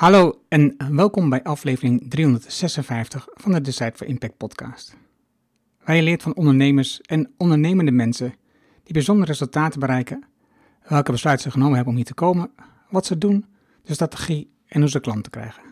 [0.00, 4.96] Hallo en welkom bij aflevering 356 van de Decide for Impact podcast.
[5.86, 8.34] Je leert van ondernemers en ondernemende mensen
[8.82, 10.24] die bijzondere resultaten bereiken,
[10.88, 12.50] welke besluiten ze genomen hebben om hier te komen,
[12.90, 13.44] wat ze doen,
[13.82, 15.62] de strategie en hoe ze klanten krijgen.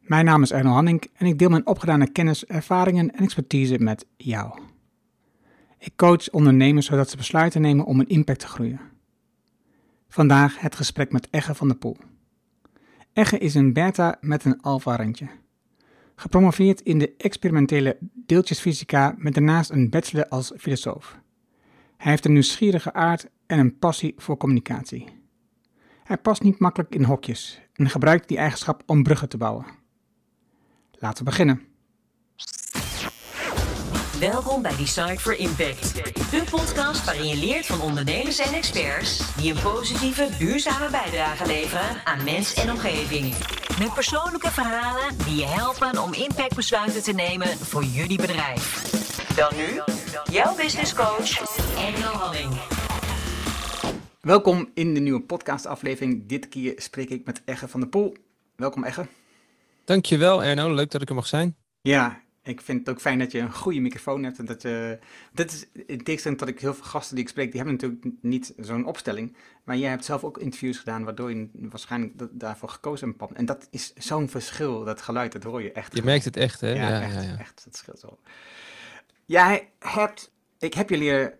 [0.00, 4.06] Mijn naam is Erno Hanning en ik deel mijn opgedane kennis, ervaringen en expertise met
[4.16, 4.60] jou.
[5.78, 8.80] Ik coach ondernemers zodat ze besluiten nemen om een impact te groeien.
[10.08, 11.96] Vandaag het gesprek met Egge van der Poel.
[13.20, 15.28] Egge is een beta met een alpha-randje.
[16.14, 21.18] Gepromoveerd in de experimentele deeltjesfysica met daarnaast een bachelor als filosoof.
[21.96, 25.08] Hij heeft een nieuwsgierige aard en een passie voor communicatie.
[26.04, 29.66] Hij past niet makkelijk in hokjes en gebruikt die eigenschap om bruggen te bouwen.
[30.92, 31.69] Laten we beginnen.
[34.20, 35.94] Welkom bij Decide for Impact,
[36.30, 42.04] de podcast waarin je leert van ondernemers en experts die een positieve, duurzame bijdrage leveren
[42.04, 43.34] aan mens en omgeving.
[43.78, 48.90] Met persoonlijke verhalen die je helpen om impactbesluiten te nemen voor jullie bedrijf.
[49.36, 49.80] Dan nu,
[50.32, 51.38] jouw business coach,
[51.76, 52.52] Engel Halling.
[54.20, 56.28] Welkom in de nieuwe podcastaflevering.
[56.28, 58.16] Dit keer spreek ik met Egge van der Poel.
[58.56, 59.06] Welkom Egge.
[59.84, 61.56] Dankjewel Erno, leuk dat ik er mag zijn.
[61.80, 64.38] Ja, ik vind het ook fijn dat je een goede microfoon hebt.
[64.38, 64.98] En dat je,
[65.32, 68.22] dat is in tegenstelling tot ik heel veel gasten die ik spreek, die hebben natuurlijk
[68.22, 69.36] niet zo'n opstelling.
[69.64, 73.32] Maar jij hebt zelf ook interviews gedaan, waardoor je waarschijnlijk daarvoor gekozen hebt.
[73.32, 75.96] En dat is zo'n verschil, dat geluid, dat hoor je echt.
[75.96, 76.68] Je merkt het echt, hè?
[76.68, 77.38] Ja, ja, echt, ja, ja.
[77.38, 78.18] echt, dat scheelt zo.
[79.24, 81.34] Jij hebt, ik heb je leren,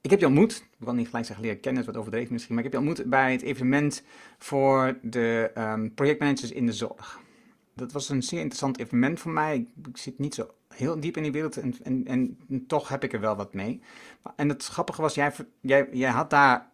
[0.00, 2.54] ik heb je ontmoet, ik wil niet gelijk zeggen leren kennen, is wat overdreven misschien,
[2.54, 4.02] maar ik heb je ontmoet bij het evenement
[4.38, 7.20] voor de um, projectmanagers in de zorg
[7.78, 9.66] dat was een zeer interessant evenement voor mij.
[9.86, 13.12] Ik, zit niet zo heel diep in die wereld en, en, en toch heb ik
[13.12, 13.80] er wel wat mee.
[14.36, 16.70] En het grappige was, jij, jij, jij had daar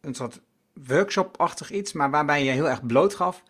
[0.00, 0.40] een soort
[0.86, 3.42] workshop-achtig iets, maar waarbij je heel erg bloot gaf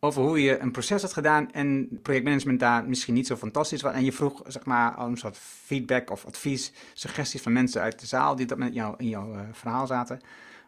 [0.00, 3.94] over hoe je een proces had gedaan en projectmanagement daar misschien niet zo fantastisch was.
[3.94, 8.06] En je vroeg zeg maar een soort feedback of advies, suggesties van mensen uit de
[8.06, 10.20] zaal die dat met jou in jouw uh, verhaal zaten.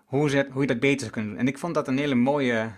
[0.04, 1.40] Hoe, hoe je dat beter zou kunnen doen.
[1.40, 2.70] En ik vond dat een hele mooie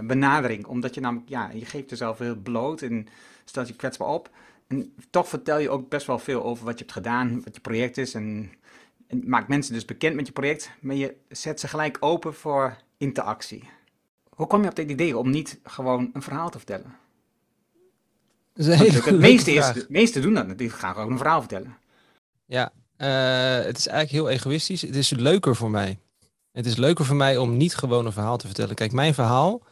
[0.00, 0.66] benadering.
[0.66, 3.08] Omdat je namelijk, ja, je geeft jezelf heel bloot en
[3.44, 4.30] stelt je kwetsbaar op.
[4.66, 7.60] En toch vertel je ook best wel veel over wat je hebt gedaan, wat je
[7.60, 8.14] project is.
[8.14, 8.52] En,
[9.06, 12.76] en maakt mensen dus bekend met je project, maar je zet ze gelijk open voor
[12.96, 13.68] interactie.
[14.28, 16.96] Hoe kom je op dit idee om niet gewoon een verhaal te vertellen?
[18.54, 21.76] het meeste, is, de meeste doen dat natuurlijk, graag ook een verhaal vertellen.
[22.44, 24.82] Ja, uh, het is eigenlijk heel egoïstisch.
[24.82, 25.98] Het is leuker voor mij.
[26.52, 28.74] Het is leuker voor mij om niet gewoon een verhaal te vertellen.
[28.74, 29.62] Kijk, mijn verhaal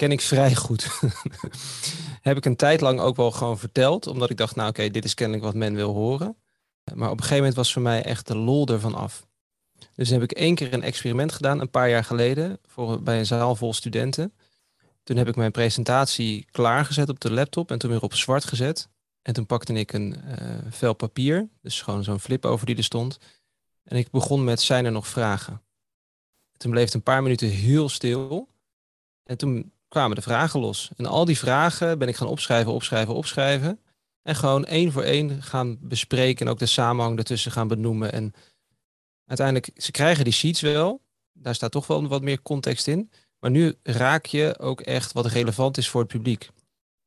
[0.00, 1.00] ken ik vrij goed.
[2.28, 5.04] heb ik een tijd lang ook wel gewoon verteld, omdat ik dacht, nou oké, dit
[5.04, 6.36] is kennelijk wat men wil horen.
[6.94, 9.26] Maar op een gegeven moment was voor mij echt de lol ervan af.
[9.94, 13.26] Dus heb ik één keer een experiment gedaan, een paar jaar geleden, voor, bij een
[13.26, 14.32] zaal vol studenten.
[15.02, 18.88] Toen heb ik mijn presentatie klaargezet op de laptop en toen weer op zwart gezet.
[19.22, 22.84] En toen pakte ik een uh, vel papier, dus gewoon zo'n flip over die er
[22.84, 23.18] stond.
[23.82, 25.62] En ik begon met, zijn er nog vragen?
[26.56, 28.48] Toen bleef het een paar minuten heel stil.
[29.24, 30.90] En toen kwamen de vragen los.
[30.96, 33.80] En al die vragen ben ik gaan opschrijven, opschrijven, opschrijven.
[34.22, 38.12] En gewoon één voor één gaan bespreken en ook de samenhang ertussen gaan benoemen.
[38.12, 38.32] En
[39.26, 41.00] uiteindelijk, ze krijgen die sheets wel.
[41.32, 43.10] Daar staat toch wel wat meer context in.
[43.38, 46.50] Maar nu raak je ook echt wat relevant is voor het publiek.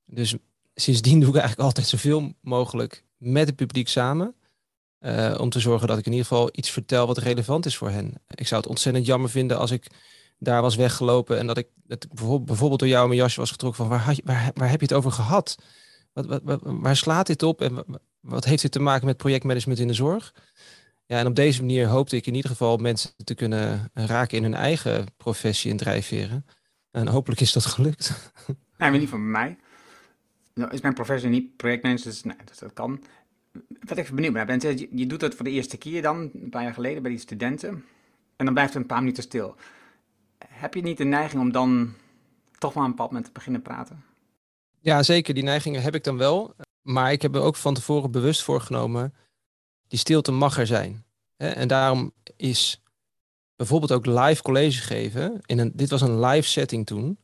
[0.06, 0.36] Dus
[0.76, 4.36] sindsdien doe ik eigenlijk altijd zoveel mogelijk met het publiek samen.
[5.00, 7.90] Uh, om te zorgen dat ik in ieder geval iets vertel wat relevant is voor
[7.90, 8.14] hen.
[8.28, 9.88] Ik zou het ontzettend jammer vinden als ik
[10.44, 12.08] daar was weggelopen en dat ik, dat
[12.46, 15.12] bijvoorbeeld, door jou mijn jasje was getrokken van waar, waar, waar heb je het over
[15.12, 15.58] gehad?
[16.14, 17.86] Wat, wat, waar slaat dit op en
[18.20, 20.34] wat heeft dit te maken met projectmanagement in de zorg?
[21.06, 24.44] Ja, en op deze manier hoopte ik in ieder geval mensen te kunnen raken in
[24.44, 26.46] hun eigen professie en drijfveren.
[26.92, 28.32] En hopelijk is dat gelukt.
[28.78, 29.58] Nee, maar niet van mij.
[30.53, 33.03] Nou, is mijn professie niet projectmanager, dus, nee, dat kan.
[33.80, 36.64] Wat ik benieuwd ben, je, je doet dat voor de eerste keer dan, een paar
[36.64, 37.86] jaar geleden bij die studenten.
[38.36, 39.56] En dan blijft het een paar minuten stil
[40.50, 41.94] heb je niet de neiging om dan
[42.58, 44.03] toch maar een pad met te beginnen praten?
[44.79, 45.34] Ja, zeker.
[45.34, 46.56] Die neigingen heb ik dan wel.
[46.82, 49.14] Maar ik heb er ook van tevoren bewust voorgenomen,
[49.88, 51.06] die stilte mag er zijn.
[51.38, 52.82] En daarom is
[53.56, 55.41] bijvoorbeeld ook live college geven.
[55.46, 57.17] In een, dit was een live setting toen.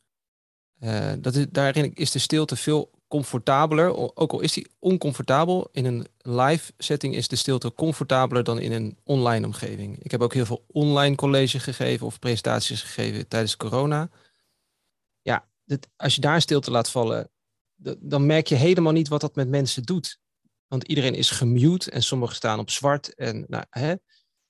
[0.80, 4.16] Uh, dat is, daarin is de stilte veel comfortabeler.
[4.16, 8.72] Ook al is die oncomfortabel, in een live setting is de stilte comfortabeler dan in
[8.72, 10.04] een online omgeving.
[10.04, 14.10] Ik heb ook heel veel online college gegeven of presentaties gegeven tijdens corona.
[15.22, 17.30] Ja, dit, als je daar stilte laat vallen,
[18.00, 20.20] dan merk je helemaal niet wat dat met mensen doet.
[20.68, 23.16] Want iedereen is gemute en sommigen staan op zwart.
[23.16, 23.94] En nou, hè,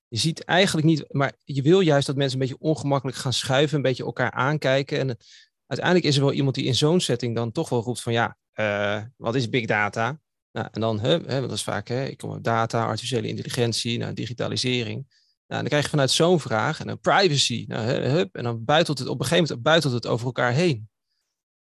[0.08, 3.76] je ziet eigenlijk niet, maar je wil juist dat mensen een beetje ongemakkelijk gaan schuiven,
[3.76, 5.00] een beetje elkaar aankijken.
[5.00, 5.18] En
[5.66, 8.38] uiteindelijk is er wel iemand die in zo'n setting dan toch wel roept van ja,
[8.60, 10.20] uh, wat is big data?
[10.52, 14.14] Nou, en dan, hè, dat is vaak, hè, ik kom op data, artificiële intelligentie, nou,
[14.14, 15.06] digitalisering.
[15.48, 17.66] Nou, dan krijg je vanuit zo'n vraag en dan privacy.
[17.68, 20.90] Nou, hup, en dan buitelt het op een gegeven moment buitelt het over elkaar heen.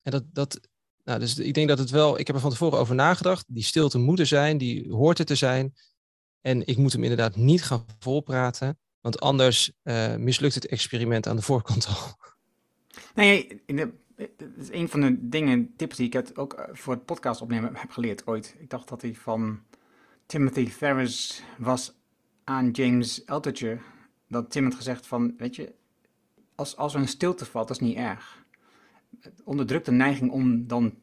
[0.01, 0.60] En dat, dat,
[1.04, 3.45] nou, dus ik denk dat het wel, ik heb er van tevoren over nagedacht.
[3.48, 5.74] Die stilte moet er zijn, die hoort er te zijn.
[6.42, 11.36] En ik moet hem inderdaad niet gaan volpraten, want anders uh, mislukt het experiment aan
[11.36, 12.18] de voorkant al.
[13.13, 13.62] Nee,
[14.19, 17.42] dat is een van de dingen, tips die ik het ook eh, voor het podcast
[17.42, 18.56] opnemen heb geleerd ooit.
[18.60, 19.60] Ik dacht dat hij van
[20.25, 21.94] Timothy Ferris was
[22.44, 23.81] aan James Altucher.
[24.27, 25.74] Dat Tim had gezegd van, weet je,
[26.56, 28.44] als, als er een stilte valt, dat is niet erg.
[29.44, 30.94] Onderdrukt de neiging om dan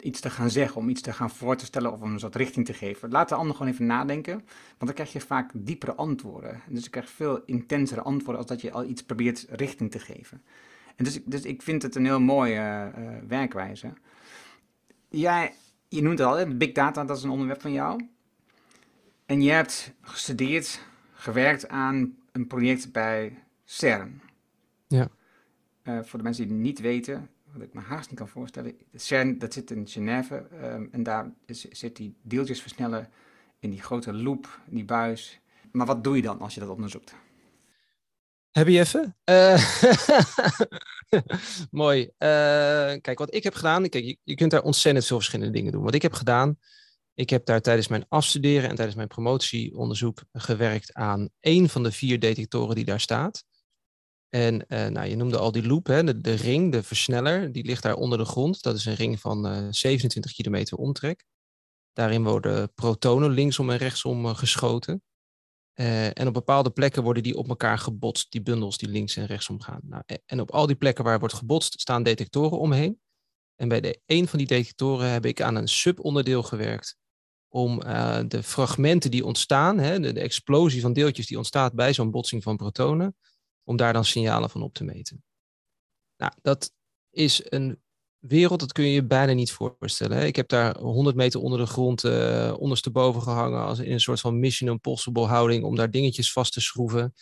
[0.00, 2.34] iets te gaan zeggen, om iets te gaan voor te stellen of om een soort
[2.34, 3.10] richting te geven.
[3.10, 6.60] Laat de ander gewoon even nadenken, want dan krijg je vaak diepere antwoorden.
[6.68, 10.42] Dus je krijgt veel intensere antwoorden als dat je al iets probeert richting te geven.
[10.96, 13.92] En dus, dus ik vind het een heel mooie uh, werkwijze.
[15.08, 15.54] Jij,
[15.88, 18.08] je noemt het al, big data, dat is een onderwerp van jou.
[19.26, 20.80] En je hebt gestudeerd,
[21.12, 24.20] gewerkt aan een project bij CERN.
[24.86, 25.08] Ja.
[25.84, 28.76] Uh, voor de mensen die het niet weten, wat ik me haast niet kan voorstellen.
[28.94, 33.08] CERN, dat zit in Genève um, en daar is, zit die deeltjesversneller
[33.58, 35.40] in die grote loop, in die buis.
[35.72, 37.14] Maar wat doe je dan als je dat onderzoekt?
[38.56, 39.16] Heb je even?
[39.30, 39.76] Uh,
[41.70, 42.02] mooi.
[42.02, 42.08] Uh,
[43.00, 45.82] kijk, wat ik heb gedaan, kijk, je, kunt daar ontzettend veel verschillende dingen doen.
[45.82, 46.58] Wat ik heb gedaan,
[47.14, 51.92] ik heb daar tijdens mijn afstuderen en tijdens mijn promotieonderzoek gewerkt aan één van de
[51.92, 53.44] vier detectoren die daar staat.
[54.28, 57.64] En uh, nou, je noemde al die loop, hè, de, de, ring, de versneller, die
[57.64, 58.62] ligt daar onder de grond.
[58.62, 61.24] Dat is een ring van uh, 27 kilometer omtrek.
[61.92, 65.02] Daarin worden protonen linksom en rechtsom geschoten.
[65.80, 69.26] Uh, en op bepaalde plekken worden die op elkaar gebotst, die bundels die links en
[69.26, 69.80] rechtsom gaan.
[69.82, 73.00] Nou, en op al die plekken waar wordt gebotst, staan detectoren omheen.
[73.56, 76.96] En bij de, een van die detectoren heb ik aan een subonderdeel gewerkt
[77.48, 81.92] om uh, de fragmenten die ontstaan, hè, de, de, explosie van deeltjes die ontstaat bij
[81.92, 83.16] zo'n botsing van protonen,
[83.64, 85.24] om daar dan signalen van op te meten.
[86.16, 86.72] Nou, dat
[87.10, 87.82] is een
[88.18, 90.16] wereld, dat kun je je bijna niet voorstellen.
[90.16, 90.24] Hè?
[90.24, 94.20] Ik heb daar 100 meter onder de grond uh, ondersteboven gehangen, als in een soort
[94.20, 97.14] van Mission Impossible houding, om daar dingetjes vast te schroeven.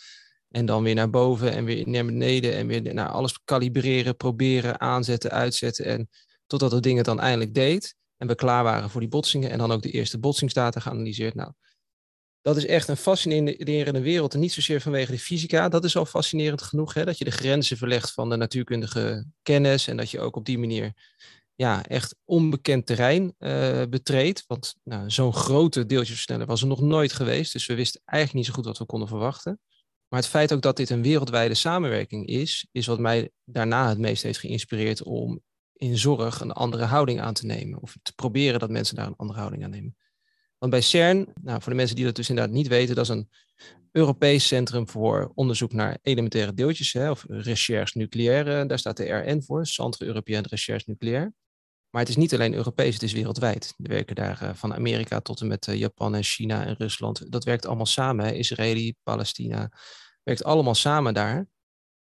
[0.49, 4.79] En dan weer naar boven en weer naar beneden en weer naar alles kalibreren, proberen,
[4.79, 5.85] aanzetten, uitzetten.
[5.85, 6.09] En
[6.47, 7.95] totdat het ding het dan eindelijk deed.
[8.17, 9.49] En we klaar waren voor die botsingen.
[9.49, 11.35] En dan ook de eerste botsingsdata geanalyseerd.
[11.35, 11.51] Nou,
[12.45, 14.33] dat is echt een fascinerende wereld.
[14.33, 15.69] En niet zozeer vanwege de fysica.
[15.69, 16.93] Dat is al fascinerend genoeg.
[16.93, 17.05] Hè?
[17.05, 19.87] Dat je de grenzen verlegt van de natuurkundige kennis.
[19.87, 20.93] En dat je ook op die manier
[21.55, 24.43] ja, echt onbekend terrein uh, betreedt.
[24.47, 27.53] Want nou, zo'n grote deeltjesversneller was er nog nooit geweest.
[27.53, 29.59] Dus we wisten eigenlijk niet zo goed wat we konden verwachten.
[30.07, 33.97] Maar het feit ook dat dit een wereldwijde samenwerking is, is wat mij daarna het
[33.97, 35.41] meest heeft geïnspireerd om
[35.73, 37.81] in zorg een andere houding aan te nemen.
[37.81, 39.95] Of te proberen dat mensen daar een andere houding aan nemen.
[40.57, 43.09] Want bij CERN, nou, voor de mensen die dat dus inderdaad niet weten, dat is
[43.09, 43.29] een
[43.91, 49.43] Europees Centrum voor Onderzoek naar Elementaire Deeltjes, hè, of Recherche Nucléaire, daar staat de RN
[49.43, 51.33] voor, Centre Européen de Recherche Nucléaire.
[51.89, 53.73] Maar het is niet alleen Europees, het is wereldwijd.
[53.77, 57.31] Er werken daar uh, van Amerika tot en met uh, Japan en China en Rusland.
[57.31, 58.25] Dat werkt allemaal samen.
[58.25, 58.31] Hè.
[58.31, 59.71] Israëli, Palestina,
[60.23, 61.47] werkt allemaal samen daar.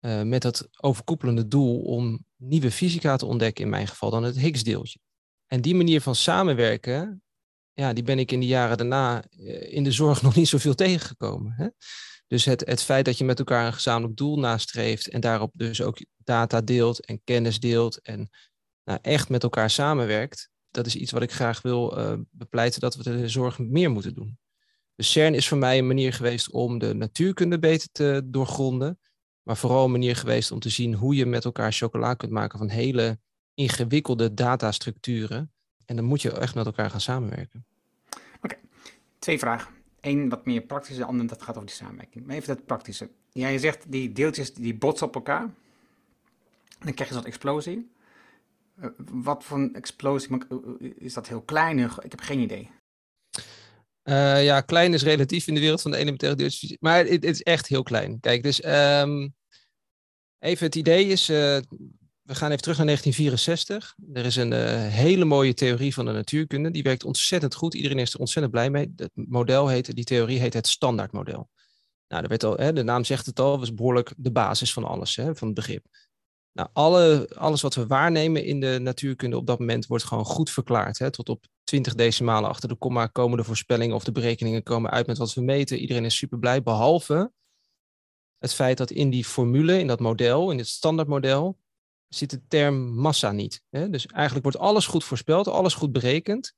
[0.01, 4.39] Uh, met dat overkoepelende doel om nieuwe fysica te ontdekken, in mijn geval dan het
[4.39, 4.99] Higgs-deeltje.
[5.47, 7.23] En die manier van samenwerken,
[7.79, 10.75] ja, die ben ik in de jaren daarna uh, in de zorg nog niet zoveel
[10.75, 11.53] tegengekomen.
[11.53, 11.69] Hè?
[12.27, 15.83] Dus het, het feit dat je met elkaar een gezamenlijk doel nastreeft en daarop dus
[15.83, 18.31] ook data deelt en kennis deelt en
[18.85, 22.95] nou, echt met elkaar samenwerkt, dat is iets wat ik graag wil uh, bepleiten dat
[22.95, 24.39] we de zorg meer moeten doen.
[24.95, 28.99] Dus CERN is voor mij een manier geweest om de natuurkunde beter te doorgronden,
[29.43, 32.59] maar vooral een manier geweest om te zien hoe je met elkaar chocola kunt maken
[32.59, 33.19] van hele
[33.55, 35.53] ingewikkelde datastructuren.
[35.85, 37.68] En dan moet je echt met elkaar gaan samenwerken.
[39.19, 39.75] Twee vragen.
[40.01, 42.27] Eén wat meer praktisch, de andere dat gaat over die samenwerking.
[42.27, 43.11] Maar even dat praktische.
[43.33, 45.51] Ja, je zegt die deeltjes die botsen op elkaar.
[46.79, 47.91] Dan krijg je zo'n explosie.
[48.81, 50.39] Uh, wat voor een explosie?
[50.99, 51.79] Is dat heel klein?
[51.79, 52.71] Ik heb geen idee.
[54.05, 56.77] Uh, ja, klein is relatief in de wereld van de elementaire deeltjes.
[56.81, 58.21] Maar het, is echt heel klein.
[58.21, 59.35] Kijk, dus um,
[60.39, 61.29] even het idee is,
[62.29, 63.95] we gaan even terug naar 1964.
[64.13, 66.71] Er is een uh, hele mooie theorie van de natuurkunde.
[66.71, 67.75] Die werkt ontzettend goed.
[67.75, 68.93] Iedereen is er ontzettend blij mee.
[68.97, 71.49] Het model heet, die theorie heet het standaardmodel.
[72.09, 74.85] Nou, er werd al, hè, de naam zegt het al, was behoorlijk de basis van
[74.85, 75.87] alles, hè, van het begrip.
[76.53, 80.51] Nou, alle, alles wat we waarnemen in de natuurkunde op dat moment wordt gewoon goed
[80.51, 80.99] verklaard.
[80.99, 81.11] Hè?
[81.11, 85.07] Tot op 20 decimalen achter de komma komen de voorspellingen of de berekeningen komen uit
[85.07, 85.79] met wat we meten.
[85.79, 87.33] Iedereen is super blij, behalve
[88.39, 91.59] het feit dat in die formule, in dat model, in het standaardmodel,
[92.09, 93.63] zit de term massa niet.
[93.71, 93.91] Hè?
[93.91, 96.55] Dus eigenlijk wordt alles goed voorspeld, alles goed berekend.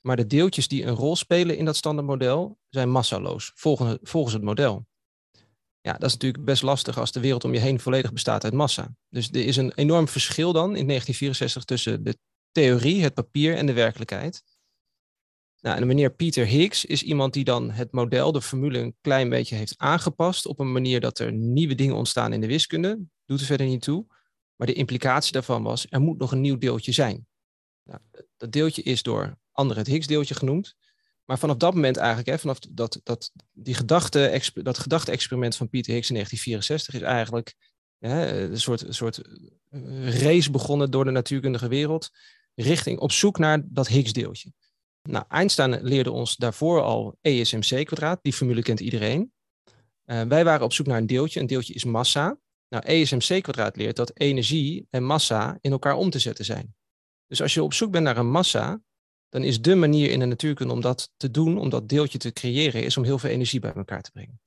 [0.00, 4.42] Maar de deeltjes die een rol spelen in dat standaardmodel zijn massaloos, volgens, volgens het
[4.42, 4.86] model.
[5.80, 8.52] Ja, dat is natuurlijk best lastig als de wereld om je heen volledig bestaat uit
[8.52, 8.96] massa.
[9.08, 12.18] Dus er is een enorm verschil dan in 1964 tussen de
[12.52, 14.42] theorie, het papier en de werkelijkheid.
[15.60, 19.28] Nou, en meneer Peter Higgs is iemand die dan het model, de formule, een klein
[19.28, 23.00] beetje heeft aangepast op een manier dat er nieuwe dingen ontstaan in de wiskunde.
[23.24, 24.06] Doet er verder niet toe.
[24.56, 27.26] Maar de implicatie daarvan was, er moet nog een nieuw deeltje zijn.
[27.84, 28.00] Nou,
[28.36, 30.76] dat deeltje is door anderen het Higgs-deeltje genoemd.
[31.24, 35.92] Maar vanaf dat moment eigenlijk, hè, vanaf dat, dat, die gedachte, dat gedachte-experiment van Peter
[35.92, 37.54] Higgs in 1964 is eigenlijk
[37.98, 39.22] hè, een soort, soort
[39.70, 42.10] eh, race begonnen door de natuurkundige wereld
[42.54, 44.52] richting op zoek naar dat Higgs-deeltje.
[45.02, 48.18] Nou, Einstein leerde ons daarvoor al E is mc kwadraat.
[48.22, 49.32] Die formule kent iedereen.
[50.06, 51.40] Uh, wij waren op zoek naar een deeltje.
[51.40, 52.38] Een deeltje is massa.
[52.68, 56.44] Nou, E is mc kwadraat leert dat energie en massa in elkaar om te zetten
[56.44, 56.74] zijn.
[57.26, 58.82] Dus als je op zoek bent naar een massa,
[59.28, 62.32] dan is de manier in de natuurkunde om dat te doen, om dat deeltje te
[62.32, 64.40] creëren, is om heel veel energie bij elkaar te brengen.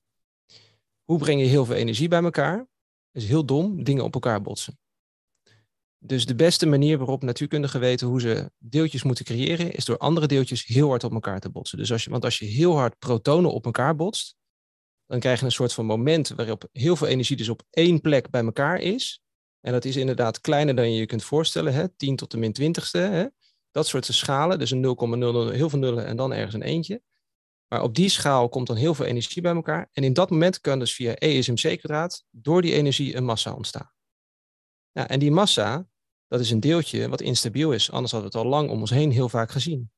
[1.04, 2.66] Hoe breng je heel veel energie bij elkaar?
[3.12, 4.78] Is heel dom, dingen op elkaar botsen.
[5.98, 10.26] Dus de beste manier waarop natuurkundigen weten hoe ze deeltjes moeten creëren, is door andere
[10.26, 11.78] deeltjes heel hard op elkaar te botsen.
[11.78, 14.36] Dus als je, want als je heel hard protonen op elkaar botst,
[15.08, 18.30] dan krijg je een soort van moment waarop heel veel energie dus op één plek
[18.30, 19.22] bij elkaar is.
[19.60, 21.88] En dat is inderdaad kleiner dan je je kunt voorstellen, hè?
[21.88, 23.00] 10 tot de min 20ste.
[23.00, 23.26] Hè?
[23.70, 27.02] Dat soort schalen, dus een 0,00, heel veel nullen en dan ergens een eentje.
[27.68, 29.88] Maar op die schaal komt dan heel veel energie bij elkaar.
[29.92, 33.24] En in dat moment kan dus via E is mc kwadraat door die energie een
[33.24, 33.92] massa ontstaan.
[34.92, 35.86] Nou, en die massa,
[36.26, 37.90] dat is een deeltje wat instabiel is.
[37.90, 39.90] Anders hadden we het al lang om ons heen heel vaak gezien.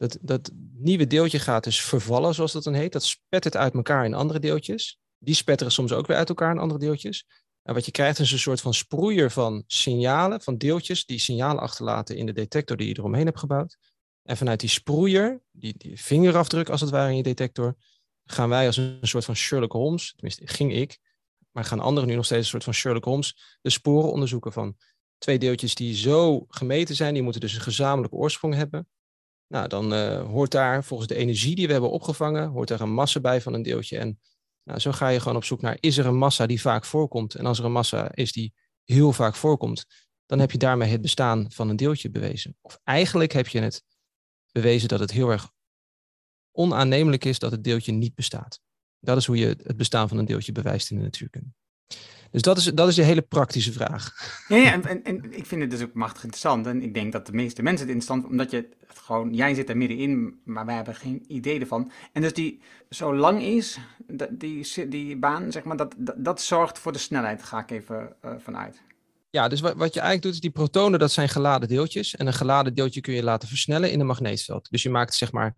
[0.00, 2.92] Dat, dat nieuwe deeltje gaat dus vervallen, zoals dat dan heet.
[2.92, 4.98] Dat spettert uit elkaar in andere deeltjes.
[5.18, 7.26] Die spetteren soms ook weer uit elkaar in andere deeltjes.
[7.62, 11.62] En wat je krijgt is een soort van sproeier van signalen, van deeltjes die signalen
[11.62, 13.76] achterlaten in de detector die je eromheen hebt gebouwd.
[14.22, 17.76] En vanuit die sproeier, die, die vingerafdruk als het ware in je detector,
[18.24, 20.98] gaan wij als een soort van Sherlock Holmes, tenminste ging ik,
[21.50, 24.76] maar gaan anderen nu nog steeds een soort van Sherlock Holmes, de sporen onderzoeken van
[25.18, 28.88] twee deeltjes die zo gemeten zijn, die moeten dus een gezamenlijke oorsprong hebben.
[29.52, 32.92] Nou, dan uh, hoort daar volgens de energie die we hebben opgevangen, hoort daar een
[32.92, 33.98] massa bij van een deeltje.
[33.98, 34.20] En
[34.62, 37.34] nou, zo ga je gewoon op zoek naar, is er een massa die vaak voorkomt?
[37.34, 38.54] En als er een massa is die
[38.84, 39.84] heel vaak voorkomt,
[40.26, 42.56] dan heb je daarmee het bestaan van een deeltje bewezen.
[42.60, 43.84] Of eigenlijk heb je het
[44.52, 45.50] bewezen dat het heel erg
[46.52, 48.60] onaannemelijk is dat het deeltje niet bestaat.
[48.98, 51.52] Dat is hoe je het bestaan van een deeltje bewijst in de natuurkunde.
[52.30, 54.14] Dus dat is, dat is de hele praktische vraag.
[54.48, 56.66] Ja, ja en, en, en, ik vind het dus ook machtig interessant.
[56.66, 59.68] En ik denk dat de meeste mensen het interessant omdat je het gewoon, jij zit
[59.68, 61.90] er middenin, maar wij hebben geen idee ervan.
[62.12, 63.78] En dus die zo lang is,
[64.30, 68.12] die, die baan, zeg maar, dat, dat, dat zorgt voor de snelheid, ga ik even
[68.24, 68.82] uh, vanuit.
[69.30, 72.16] Ja, dus wat, wat je eigenlijk doet, is die protonen, dat zijn geladen deeltjes.
[72.16, 74.70] En een geladen deeltje kun je laten versnellen in een magneetveld.
[74.70, 75.54] Dus je maakt zeg maar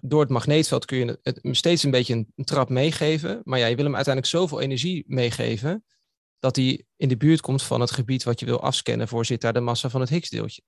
[0.00, 3.40] door het magneetveld kun je het steeds een beetje een, trap meegeven.
[3.44, 5.84] Maar ja, je wil hem uiteindelijk zoveel energie meegeven
[6.38, 9.40] dat hij in de buurt komt van het gebied wat je wil afscannen voor zit
[9.40, 10.62] daar de massa van het Higgs-deeltje.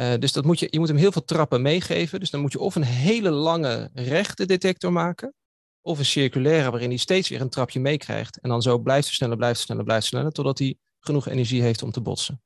[0.00, 2.20] Uh, dus dat moet je, je moet hem heel veel trappen meegeven.
[2.20, 5.34] Dus dan moet je of een hele lange rechte detector maken,
[5.80, 8.40] of een circulaire waarin hij steeds weer een trapje meekrijgt.
[8.40, 11.90] En dan zo blijft versnellen, blijft versnellen, blijft versnellen, totdat hij genoeg energie heeft om
[11.90, 12.42] te botsen.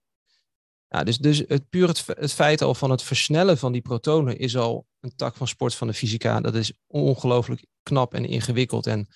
[1.01, 4.87] Dus dus het, puur het, feit al van het versnellen van die protonen is al
[5.01, 6.41] een tak van sport van de fysica.
[6.41, 8.87] Dat is ongelooflijk knap en ingewikkeld.
[8.87, 9.07] En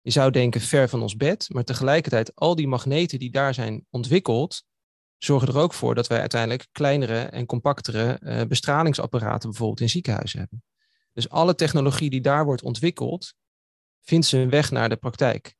[0.00, 3.86] je zou denken ver van ons bed, maar tegelijkertijd al die magneten die daar zijn
[3.90, 4.64] ontwikkeld,
[5.18, 10.38] zorgen er ook voor dat wij uiteindelijk kleinere en compactere uh, bestralingsapparaten bijvoorbeeld in ziekenhuizen
[10.38, 10.62] hebben.
[11.12, 13.34] Dus alle technologie die daar wordt ontwikkeld,
[14.02, 15.56] vindt zijn weg naar de praktijk.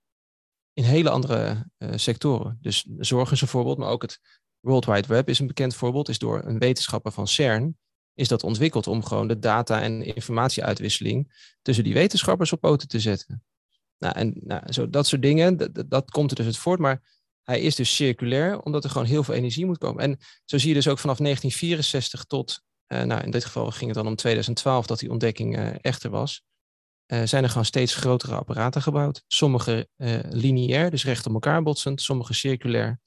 [0.73, 2.59] In hele andere uh, sectoren.
[2.61, 4.21] Dus zorg is een voorbeeld, maar ook het
[4.61, 7.79] World Wide Web is een bekend voorbeeld, is door een wetenschapper van CERN,
[8.15, 13.01] is dat ontwikkeld om gewoon de data- en informatieuitwisseling tussen die wetenschappers op poten te
[13.01, 13.43] zetten.
[13.99, 17.03] Nou, en nou, zo, dat soort dingen, dat, komt er dus uit voort, maar
[17.43, 20.03] hij is dus circulair, omdat er gewoon heel veel energie moet komen.
[20.03, 23.87] En zo zie je dus ook vanaf 1964 tot, uh, nou in dit geval ging
[23.87, 26.43] het dan om 2012 dat die ontdekking uh, echter was,
[27.07, 29.25] uh, zijn er gewoon steeds grotere apparaten gebouwd.
[29.27, 29.89] Sommige
[30.29, 33.01] lineair, dus recht op elkaar botsend, sommige circulair.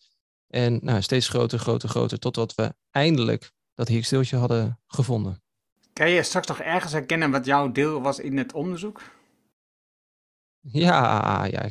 [0.52, 5.44] En nou, steeds groter, groter, groter, totdat we eindelijk dat Higgsdeeltje hadden gevonden.
[5.94, 9.02] Kan je straks nog ergens herkennen wat jouw deel was in het onderzoek?
[10.60, 11.70] Ja, ja,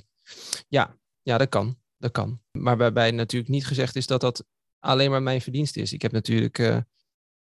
[0.68, 1.78] ja, ja dat kan.
[1.96, 2.40] Dat kan.
[2.50, 4.44] Maar waarbij natuurlijk niet gezegd is dat dat
[4.78, 5.92] alleen maar mijn verdienst is.
[5.92, 6.76] Ik heb natuurlijk uh,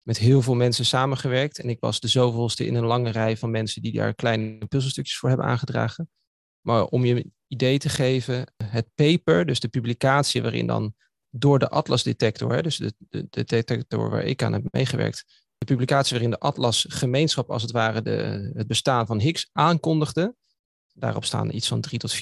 [0.03, 1.59] met heel veel mensen samengewerkt.
[1.59, 5.19] En ik was de zoveelste in een lange rij van mensen die daar kleine puzzelstukjes
[5.19, 6.11] voor hebben aangedragen.
[6.61, 10.95] Maar om je een idee te geven, het paper, dus de publicatie waarin dan
[11.35, 15.25] door de Atlas-detector, dus de, de, de, detector waar ik aan heb meegewerkt,
[15.59, 20.35] de publicatie waarin de Atlas-gemeenschap als het ware de, het bestaan van Higgs aankondigde.
[20.95, 22.21] Daarop staan iets van 3.000 tot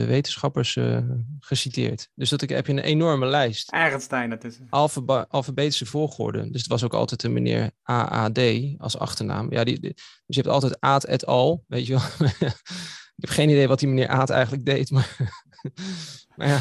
[0.00, 0.98] 4.000 wetenschappers uh,
[1.38, 2.08] geciteerd.
[2.14, 3.72] Dus dat ik, heb je een enorme lijst.
[4.44, 4.58] Is.
[4.70, 6.50] Alfaba alfabetische volgorde.
[6.50, 8.40] Dus het was ook altijd een meneer AAD
[8.78, 9.52] als achternaam.
[9.52, 12.28] Ja, die, dus je hebt altijd Aad et al, weet je wel.
[13.16, 15.16] ik heb geen idee wat die meneer Aad eigenlijk deed, maar
[16.40, 16.60] maar, ja.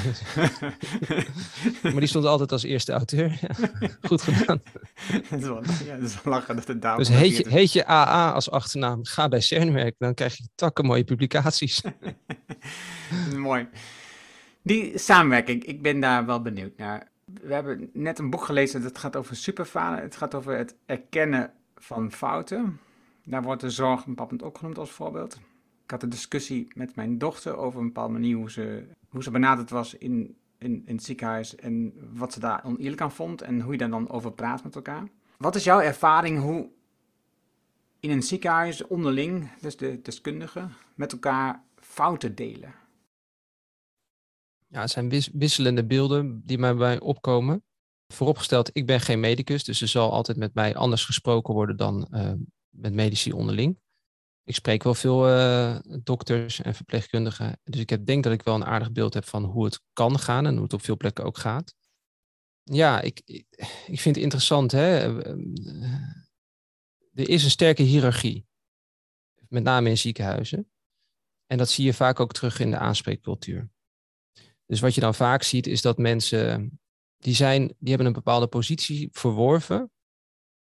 [1.92, 3.40] maar die stond altijd als eerste auteur.
[4.08, 4.62] Goed gedaan.
[5.30, 7.88] dat, is wel, ja, dat is wel lachen dat het Dus heet je, heet je
[7.88, 9.96] AA als achternaam, ga bij CERN werken.
[9.98, 11.82] Dan krijg je takken mooie publicaties.
[13.36, 13.68] Mooi.
[14.62, 17.08] Die samenwerking, ik ben daar wel benieuwd naar.
[17.42, 20.02] We hebben net een boek gelezen dat gaat over superfalen.
[20.02, 22.80] Het gaat over het erkennen van fouten.
[23.24, 25.40] Daar wordt de zorg een bepaald ook genoemd als voorbeeld.
[25.84, 29.32] Ik had een discussie met mijn dochter over een bepaalde manier hoe ze, hoe ze
[29.32, 33.62] benaderd was in, in, in het ziekenhuis en wat ze daar oneerlijk aan vond en
[33.62, 35.08] hoe je daar dan over praat met elkaar.
[35.38, 36.70] Wat is jouw ervaring hoe
[38.00, 42.74] in een ziekenhuis onderling, dus de deskundigen, met elkaar fouten delen?
[44.68, 47.64] Ja, het zijn wisselende beelden die mij bij opkomen.
[48.08, 52.08] Vooropgesteld, ik ben geen medicus, dus er zal altijd met mij anders gesproken worden dan
[52.12, 52.32] uh,
[52.70, 53.78] met medici onderling
[54.50, 57.60] ik spreek wel veel uh, dokters en verpleegkundigen.
[57.64, 60.20] Dus ik heb, denk dat ik wel een aardig beeld heb van hoe het kan
[60.20, 61.76] gaan en hoe het op veel plekken ook gaat.
[62.64, 64.72] Ja, ik, ik, vind het interessant.
[64.72, 65.18] Hè?
[67.14, 68.48] Er is een sterke hiërarchie,
[69.48, 70.72] met name in ziekenhuizen.
[71.46, 73.70] En dat zie je vaak ook terug in de aanspreekcultuur.
[74.66, 76.80] Dus wat je dan vaak ziet, is dat mensen
[77.18, 79.92] die, zijn, die hebben een bepaalde positie verworven,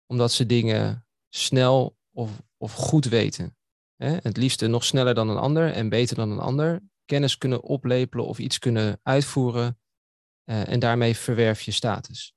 [0.06, 3.56] omdat ze dingen snel of, of goed weten.
[3.96, 6.82] Hè, het liefste nog sneller dan een ander en beter dan een ander.
[7.04, 9.78] Kennis kunnen oplepelen of iets kunnen uitvoeren.
[10.44, 12.34] Uh, en daarmee verwerf je status.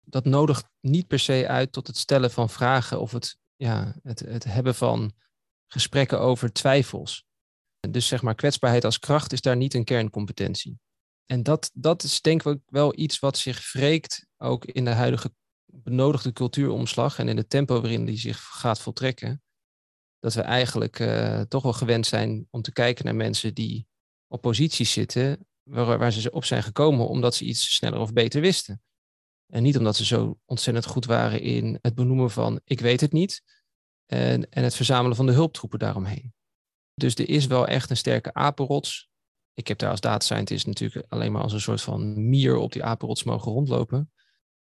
[0.00, 4.20] Dat nodigt niet per se uit tot het stellen van vragen of het, ja, het,
[4.20, 5.12] het hebben van
[5.66, 7.24] gesprekken over twijfels.
[7.90, 10.78] Dus zeg maar, kwetsbaarheid als kracht is daar niet een kerncompetentie.
[11.26, 15.32] En dat, dat is denk ik wel iets wat zich wreekt ook in de huidige
[15.64, 19.42] benodigde cultuuromslag en in het tempo waarin die zich gaat voltrekken
[20.20, 23.86] dat we eigenlijk uh, toch wel gewend zijn om te kijken naar mensen die
[24.26, 28.40] op posities zitten waar, waar ze op zijn gekomen omdat ze iets sneller of beter
[28.40, 28.82] wisten.
[29.46, 33.12] En niet omdat ze zo ontzettend goed waren in het benoemen van ik weet het
[33.12, 33.42] niet
[34.06, 36.32] en, en het verzamelen van de hulptroepen daaromheen.
[36.94, 39.08] Dus er is wel echt een sterke apenrots.
[39.54, 42.72] Ik heb daar als data scientist natuurlijk alleen maar als een soort van mier op
[42.72, 44.12] die apenrots mogen rondlopen.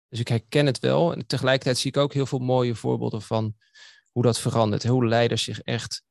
[0.08, 1.12] Dus ik herken het wel.
[1.12, 3.54] En tegelijkertijd zie ik ook heel veel mooie voorbeelden van
[4.14, 4.84] hoe dat verandert.
[4.84, 6.02] Hoe leiders zich echt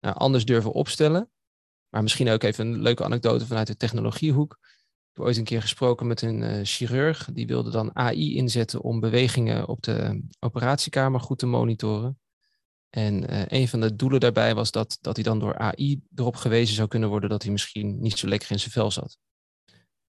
[0.00, 1.30] nou, anders durven opstellen.
[1.88, 4.58] Maar misschien ook even een leuke anekdote vanuit de technologiehoek.
[4.60, 7.28] Ik heb ooit een keer gesproken met een uh, chirurg.
[7.32, 12.18] Die wilde dan AI inzetten om bewegingen op de operatiekamer goed te monitoren.
[12.90, 16.36] En uh, een van de doelen daarbij was dat, dat hij dan door AI erop
[16.36, 19.18] gewezen zou kunnen worden dat hij misschien niet zo lekker in zijn vel zat.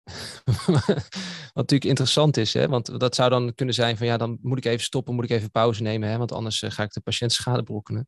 [0.65, 2.67] Wat natuurlijk interessant is, hè?
[2.67, 5.29] want dat zou dan kunnen zijn van ja, dan moet ik even stoppen, moet ik
[5.29, 6.17] even pauze nemen, hè?
[6.17, 8.07] want anders eh, ga ik de patiënt schade brokkenen.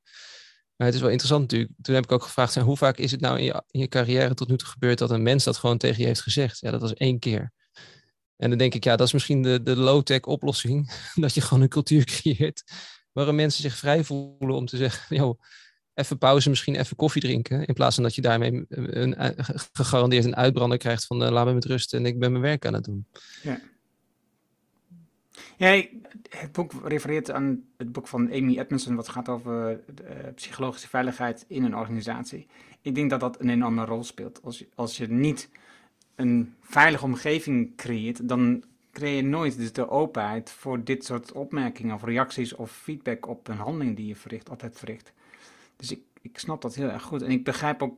[0.75, 1.71] Maar het is wel interessant natuurlijk.
[1.81, 4.33] Toen heb ik ook gevraagd, hoe vaak is het nou in je, in je carrière
[4.33, 6.59] tot nu toe gebeurd dat een mens dat gewoon tegen je heeft gezegd?
[6.59, 7.51] Ja, dat was één keer.
[8.35, 10.91] En dan denk ik, ja, dat is misschien de, de low-tech oplossing.
[11.15, 12.63] dat je gewoon een cultuur creëert
[13.11, 15.41] waarin mensen zich vrij voelen om te zeggen, joh,
[15.99, 17.65] even pauze, misschien even koffie drinken.
[17.65, 19.15] In plaats van dat je daarmee een,
[19.73, 22.65] gegarandeerd een uitbrander krijgt van uh, laat me met rust en ik ben mijn werk
[22.65, 23.05] aan het doen.
[23.43, 23.59] Ja.
[25.57, 25.83] Ja,
[26.29, 29.79] het boek refereert aan het boek van Amy Edmondson, wat gaat over
[30.35, 32.47] psychologische veiligheid in een organisatie.
[32.81, 34.43] Ik denk dat dat een enorme rol speelt.
[34.43, 35.49] Als je, als je niet
[36.15, 41.95] een veilige omgeving creëert, dan creëer je nooit dus de openheid voor dit soort opmerkingen
[41.95, 45.13] of reacties of feedback op een handeling die je verricht, altijd verricht.
[45.79, 47.21] Dus ik, ik snap dat heel erg goed.
[47.21, 47.97] En ik begrijp ook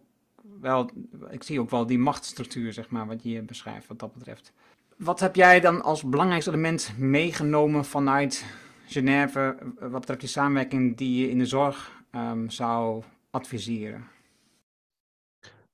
[0.60, 0.89] wel,
[1.30, 4.54] ik zie ook wel die machtsstructuur, zeg maar, wat je hier beschrijft wat dat betreft.
[4.98, 8.46] Wat heb jij dan als belangrijkste element meegenomen vanuit
[8.86, 14.08] Genève, wat betreft die samenwerking die je in de zorg um, zou adviseren?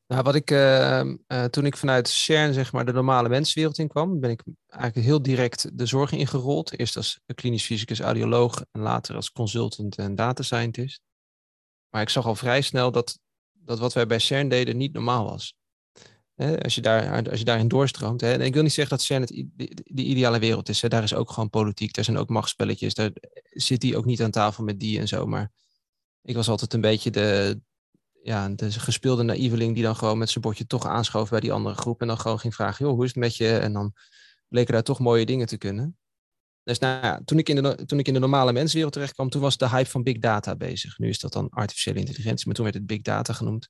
[0.07, 3.87] Nou, wat ik, uh, uh, toen ik vanuit CERN zeg maar de normale menswereld in
[3.87, 6.79] kwam, ben ik eigenlijk heel direct de zorg ingerold.
[6.79, 11.01] Eerst als klinisch fysicus, audioloog en later als consultant en data scientist.
[11.89, 13.19] Maar ik zag al vrij snel dat,
[13.51, 15.55] dat wat wij bij CERN deden niet normaal was.
[16.61, 18.21] als, je daar, als je daarin doorstroomt.
[18.21, 19.45] En ik wil niet zeggen dat CERN het,
[19.85, 20.79] de, ideale wereld is.
[20.79, 22.93] Daar is ook gewoon politiek, daar zijn ook machtspelletjes.
[22.93, 23.11] Daar
[23.43, 25.25] zit hij ook niet aan tafel met die en zo.
[25.25, 25.51] Maar
[26.21, 27.59] ik was altijd een beetje de,
[28.23, 31.75] ja, de gespeelde naïveling die dan gewoon met zijn bordje toch aanschoof bij die andere
[31.75, 32.01] groep.
[32.01, 33.57] En dan gewoon ging vragen, joh, hoe is het met je?
[33.57, 33.93] En dan
[34.47, 35.97] bleken daar toch mooie dingen te kunnen.
[36.67, 39.41] Dus nou toen, ik in de, toen ik in de normale menswereld terecht kwam, toen
[39.41, 40.97] was de hype van big data bezig.
[40.97, 43.67] Nu is dat dan artificiële intelligentie, maar toen werd het big data genoemd.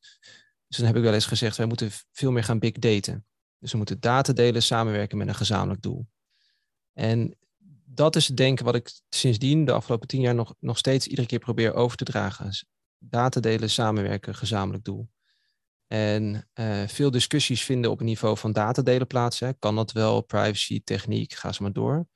[0.67, 3.25] Dus dan heb ik wel eens gezegd, wij moeten veel meer gaan big daten.
[3.59, 6.07] Dus we moeten data delen, samenwerken met een gezamenlijk doel.
[6.93, 7.37] En
[7.85, 11.27] dat is het denken wat ik sindsdien de afgelopen tien jaar nog, nog steeds iedere
[11.27, 12.51] keer probeer over te dragen.
[12.97, 15.09] Data delen, samenwerken, gezamenlijk doel.
[15.87, 19.39] En uh, veel discussies vinden op het niveau van datadelen plaats.
[19.39, 19.53] Hè.
[19.53, 22.07] Kan dat wel, privacy, techniek, ga ze maar door.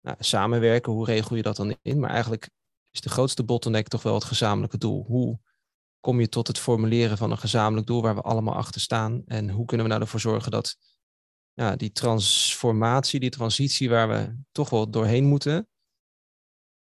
[0.00, 2.00] Nou, samenwerken, hoe regel je dat dan in?
[2.00, 2.50] Maar eigenlijk
[2.90, 5.04] is de grootste bottleneck toch wel het gezamenlijke doel.
[5.04, 5.40] Hoe
[6.00, 9.22] kom je tot het formuleren van een gezamenlijk doel waar we allemaal achter staan?
[9.26, 10.76] En hoe kunnen we nou ervoor zorgen dat
[11.52, 15.68] ja, die transformatie, die transitie waar we toch wel doorheen moeten,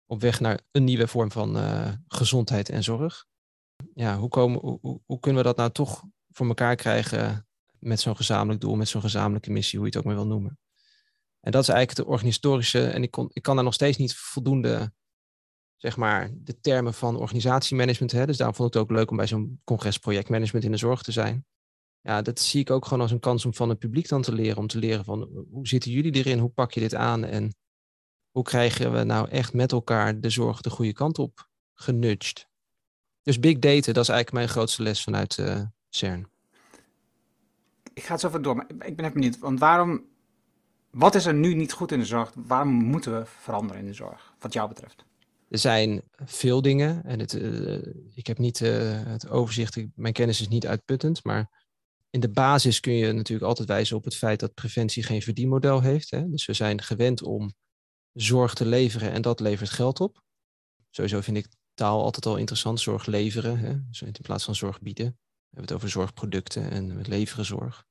[0.07, 3.27] op weg naar een nieuwe vorm van uh, gezondheid en zorg.
[3.95, 7.47] Ja, hoe, komen, hoe, hoe, kunnen we dat nou toch voor elkaar krijgen
[7.79, 10.59] met zo'n gezamenlijk doel, met zo'n gezamenlijke missie, hoe je het ook maar wil noemen.
[11.49, 14.15] En dat is eigenlijk de organisatorische, en ik, kon, ik kan daar nog steeds niet
[14.15, 14.93] voldoende,
[15.77, 19.17] zeg maar, de termen van organisatiemanagement, hè, dus daarom vond ik het ook leuk om
[19.17, 21.47] bij zo'n congres projectmanagement in de zorg te zijn
[22.09, 24.33] ja, dat zie ik ook gewoon als een kans om van het publiek dan te
[24.33, 24.57] leren.
[24.57, 26.39] Om te leren van hoe zitten jullie erin?
[26.39, 27.25] Hoe pak je dit aan?
[27.25, 27.55] En
[28.31, 32.49] hoe krijgen we nou echt met elkaar de zorg de goede kant op genudged?
[33.23, 36.29] Dus big data, dat is eigenlijk mijn grootste les vanuit uh, CERN.
[37.95, 39.39] Ik ga het zo even door, maar ik ben even benieuwd.
[39.39, 40.05] Want waarom,
[40.91, 42.33] wat is er nu niet goed in de zorg?
[42.35, 45.05] Waarom moeten we veranderen in de zorg, wat jou betreft?
[45.49, 47.83] Er zijn veel dingen en het, uh,
[48.15, 51.67] ik heb niet uh, het overzicht, mijn kennis is niet uitputtend, maar
[52.11, 55.81] in de basis kun je natuurlijk altijd wijzen op het feit dat preventie geen verdienmodel
[55.81, 56.11] heeft.
[56.11, 56.31] Hè?
[56.31, 57.55] Dus we zijn gewend om
[58.13, 60.23] zorg te leveren en dat levert geld op.
[60.91, 63.59] Sowieso vind ik taal altijd al interessant, zorg leveren.
[63.59, 63.87] Hè?
[63.89, 65.07] Dus in plaats van zorg bieden.
[65.07, 67.85] We hebben het over zorgproducten en leveren zorg.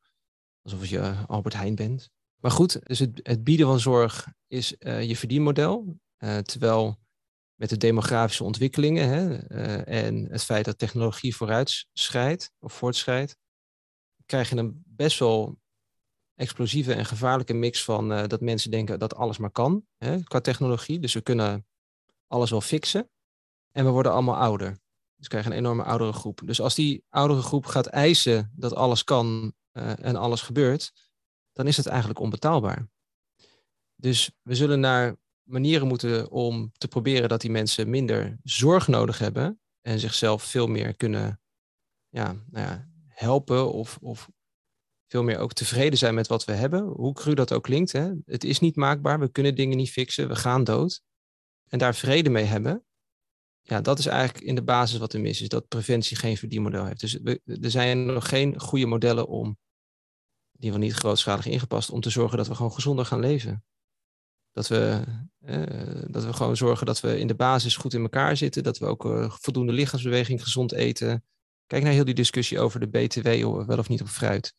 [0.62, 2.10] Alsof je Albert Heijn bent.
[2.38, 6.00] Maar goed, dus het, bieden van zorg is uh, je verdienmodel.
[6.20, 7.00] Uh, terwijl
[7.56, 13.38] met de demografische ontwikkelingen hè, uh, en het feit dat technologie vooruitschrijdt of voortschrijdt,
[14.26, 15.60] krijg je een best wel
[16.36, 21.00] explosieve en gevaarlijke mix van dat mensen denken dat alles maar kan hè, qua technologie.
[21.00, 21.66] Dus we kunnen
[22.28, 23.10] alles wel fixen.
[23.72, 24.70] En we worden allemaal ouder.
[24.70, 24.80] Dus
[25.26, 26.42] we krijgen een enorme oudere groep.
[26.46, 30.92] Dus als die oudere groep gaat eisen dat alles kan en alles gebeurt,
[31.58, 32.88] dan is het eigenlijk onbetaalbaar.
[33.96, 39.20] Dus we zullen naar manieren moeten om te proberen dat die mensen minder zorg nodig
[39.20, 41.42] hebben en zichzelf veel meer kunnen
[42.10, 44.30] ja, nou ja, helpen of, of
[45.08, 46.84] veel meer ook tevreden zijn met wat we hebben.
[46.84, 47.92] Hoe cru dat ook klinkt.
[47.92, 48.12] Hè?
[48.26, 51.02] Het is niet maakbaar, we kunnen dingen niet fixen, we gaan dood.
[51.68, 52.86] En daar vrede mee hebben.
[53.62, 55.50] Ja, dat is eigenlijk in de basis wat er mis is.
[55.50, 57.00] Dat preventie geen verdienmodel heeft.
[57.00, 57.20] Dus
[57.64, 59.58] er zijn nog geen goede modellen om,
[60.64, 63.64] ieder geval niet grootschalig ingepast, om te zorgen dat we gewoon gezonder gaan leven.
[64.52, 65.04] Dat we,
[65.40, 68.64] eh, dat we gewoon zorgen dat we in de basis goed in elkaar zitten.
[68.64, 71.24] Dat we ook uh, voldoende lichaamsbeweging, gezond eten,
[71.68, 73.28] Kijk naar heel die discussie over de BTW,
[73.68, 74.54] wel of niet op fruit.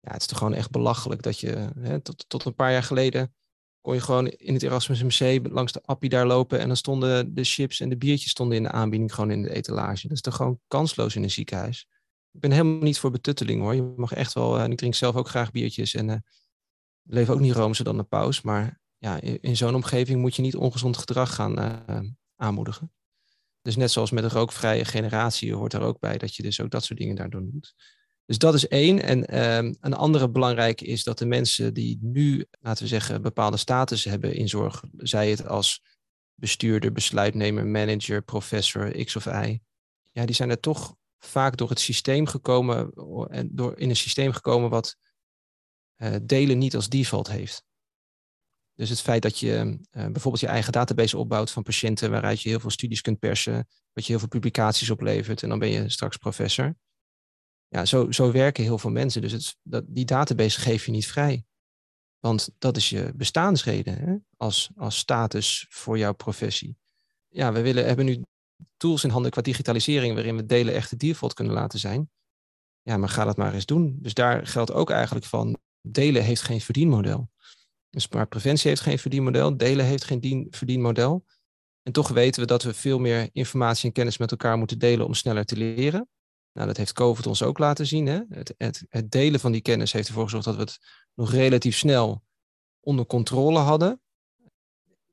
[0.00, 2.82] Ja, het is toch gewoon echt belachelijk dat je, hè, tot, tot een paar jaar
[2.82, 3.34] geleden,
[3.80, 7.34] kon je gewoon in het Erasmus MC langs de appie daar lopen en dan stonden
[7.34, 10.08] de chips en de biertjes stonden in de aanbieding gewoon in de etalage.
[10.08, 11.88] Dat is toch gewoon kansloos in een ziekenhuis.
[12.34, 13.74] Ik ben helemaal niet voor betutteling hoor.
[13.74, 16.16] Je mag echt wel, en ik drink zelf ook graag biertjes en uh,
[17.02, 18.42] leef ook niet roomser dan de paus.
[18.42, 22.00] Maar ja, in, zo'n omgeving moet je niet ongezond gedrag gaan uh,
[22.36, 22.92] aanmoedigen.
[23.62, 26.70] Dus net zoals met een rookvrije generatie hoort er ook bij dat je dus ook
[26.70, 27.74] dat soort dingen daardoor doet.
[28.26, 29.02] Dus dat is één.
[29.02, 33.56] En um, een andere belangrijke is dat de mensen die nu, laten we zeggen, bepaalde
[33.56, 35.82] status hebben in zorg, zij het als
[36.34, 39.60] bestuurder, besluitnemer, manager, professor, X of Y,
[40.12, 42.92] ja, die zijn er toch vaak door het systeem gekomen
[43.30, 44.96] en door in een systeem gekomen wat
[45.96, 47.64] uh, delen niet als default heeft.
[48.74, 52.48] Dus het feit dat je uh, bijvoorbeeld je eigen database opbouwt van patiënten, waaruit je
[52.48, 55.88] heel veel studies kunt persen, wat je heel veel publicaties oplevert en dan ben je
[55.88, 56.76] straks professor.
[57.68, 59.20] Ja, zo, zo werken heel veel mensen.
[59.20, 61.44] Dus het, dat, die database geef je niet vrij.
[62.18, 64.16] Want dat is je bestaansreden hè?
[64.36, 66.76] Als, als status voor jouw professie.
[67.28, 68.22] Ja, we willen, hebben nu
[68.76, 72.10] tools in handen qua digitalisering waarin we delen echt de default kunnen laten zijn.
[72.82, 73.98] Ja, maar ga dat maar eens doen.
[74.00, 77.30] Dus daar geldt ook eigenlijk van, delen heeft geen verdienmodel.
[77.90, 81.24] Dus maar preventie heeft geen verdienmodel, delen heeft geen verdienmodel.
[81.82, 85.06] En toch weten we dat we veel meer informatie en kennis met elkaar moeten delen
[85.06, 86.08] om sneller te leren.
[86.52, 88.06] Nou, dat heeft COVID ons ook laten zien.
[88.06, 88.20] Hè?
[88.28, 90.78] Het, het, het delen van die kennis heeft ervoor gezorgd dat we het
[91.14, 92.22] nog relatief snel
[92.80, 94.00] onder controle hadden.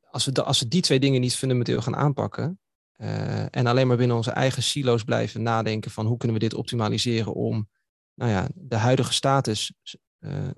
[0.09, 2.59] Als we, als we die twee dingen niet fundamenteel gaan aanpakken
[3.01, 6.53] uh, en alleen maar binnen onze eigen silo's blijven nadenken van hoe kunnen we dit
[6.53, 7.69] optimaliseren om
[8.13, 9.73] nou ja, de huidige status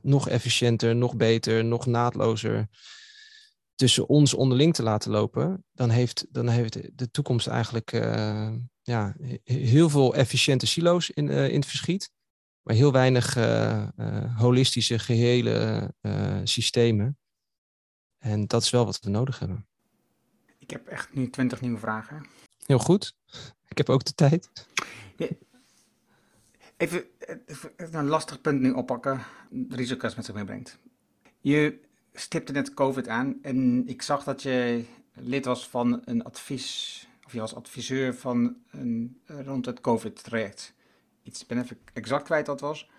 [0.02, 2.68] nog efficiënter, nog beter, nog naadlozer
[3.76, 7.92] tussen ons onderling te laten lopen, dan heeft, dan heeft de toekomst eigenlijk
[8.82, 12.12] ja, heel veel efficiënte silo's in, in het verschiet,
[12.62, 13.34] maar heel weinig
[14.38, 15.94] holistische, gehele
[16.44, 17.18] systemen.
[18.18, 19.68] En dat is wel wat we nodig hebben.
[20.64, 22.26] Ik heb echt nu twintig nieuwe vragen.
[22.66, 23.16] Heel goed.
[23.68, 24.50] Ik heb ook de tijd.
[26.78, 27.06] Even,
[27.46, 29.22] even, een lastig punt nu oppakken.
[29.50, 30.78] De risico's met zich meebrengt.
[31.40, 31.80] Je
[32.14, 37.34] stipte net COVID aan en ik zag dat je lid was van een advies, of
[37.34, 40.74] je was adviseur van een, rond het COVID-traject.
[41.24, 42.90] Iets, ben even exact kwijt wat was.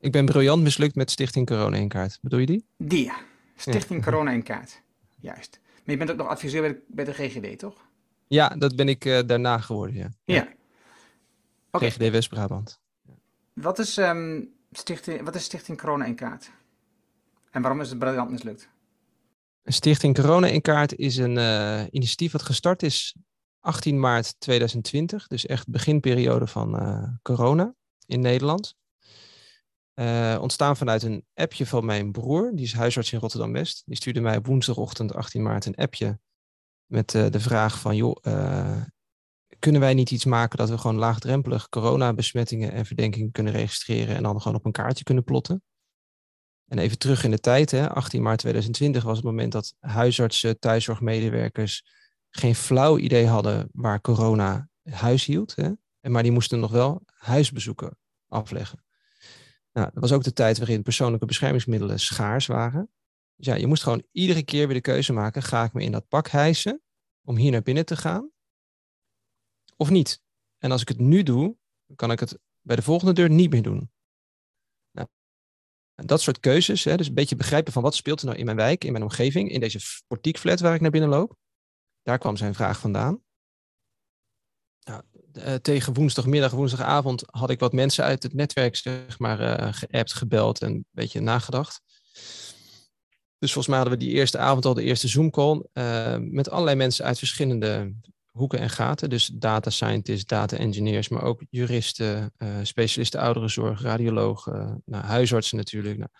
[0.00, 2.18] Ik ben briljant mislukt met Stichting Corona in kaart.
[2.22, 2.64] Bedoel je die?
[2.76, 3.16] Die, ja.
[3.56, 4.82] Stichting Corona in kaart.
[5.20, 5.60] Juist.
[5.90, 7.88] Je bent ook nog adviseur bij de, bij de GGD, toch?
[8.26, 10.08] Ja, dat ben ik uh, daarna geworden, ja.
[10.24, 10.48] Ja.
[11.70, 11.90] Okay.
[11.90, 12.80] GGD West-Brabant.
[13.52, 16.50] Wat is, um, stichting, wat is Stichting Corona in Kaart?
[17.50, 18.68] En waarom is het briljant mislukt?
[19.64, 23.16] Stichting Corona in Kaart is een uh, initiatief wat gestart is
[23.60, 25.26] 18 maart 2020.
[25.26, 27.74] Dus echt beginperiode van uh, corona
[28.06, 28.76] in Nederland.
[30.00, 33.82] Uh, ontstaan vanuit een appje van mijn broer, die is huisarts in Rotterdam-West.
[33.86, 36.18] Die stuurde mij woensdagochtend 18 maart een appje
[36.86, 38.82] met uh, de vraag van, joh, uh,
[39.58, 44.22] kunnen wij niet iets maken dat we gewoon laagdrempelig coronabesmettingen en verdenkingen kunnen registreren en
[44.22, 45.62] dan gewoon op een kaartje kunnen plotten?
[46.66, 50.58] En even terug in de tijd, hè, 18 maart 2020 was het moment dat huisartsen,
[50.58, 51.84] thuiszorgmedewerkers
[52.30, 55.56] geen flauw idee hadden waar corona huis hield.
[55.56, 55.70] Hè,
[56.10, 58.84] maar die moesten nog wel huisbezoeken afleggen.
[59.72, 62.90] Nou, dat was ook de tijd waarin persoonlijke beschermingsmiddelen schaars waren.
[63.36, 65.92] Dus ja, je moest gewoon iedere keer weer de keuze maken: ga ik me in
[65.92, 66.82] dat pak hijsen
[67.26, 68.30] om hier naar binnen te gaan?
[69.76, 70.22] Of niet?
[70.58, 71.56] En als ik het nu doe,
[71.94, 73.90] kan ik het bij de volgende deur niet meer doen.
[76.00, 78.44] Nou, dat soort keuzes, hè, dus een beetje begrijpen van wat speelt er nou in
[78.44, 81.36] mijn wijk, in mijn omgeving, in deze portiekflat waar ik naar binnen loop.
[82.02, 83.22] Daar kwam zijn vraag vandaan.
[85.46, 90.12] Uh, tegen woensdagmiddag, woensdagavond had ik wat mensen uit het netwerk zeg maar, uh, geappt,
[90.12, 91.80] gebeld en een beetje nagedacht.
[93.38, 96.76] Dus volgens mij hadden we die eerste avond al de eerste Zoom-call uh, met allerlei
[96.76, 97.94] mensen uit verschillende
[98.30, 99.10] hoeken en gaten.
[99.10, 105.98] Dus data scientists, data engineers, maar ook juristen, specialisten ouderenzorg, radiologen, nou, huisartsen natuurlijk.
[105.98, 106.10] Nou,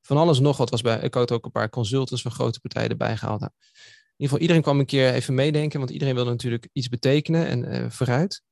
[0.00, 0.98] van alles nog wat was bij.
[1.00, 3.40] Ik had ook een paar consultants van grote partijen erbij gehaald.
[3.40, 6.88] Nou, in ieder geval, iedereen kwam een keer even meedenken, want iedereen wilde natuurlijk iets
[6.88, 8.42] betekenen en vooruit.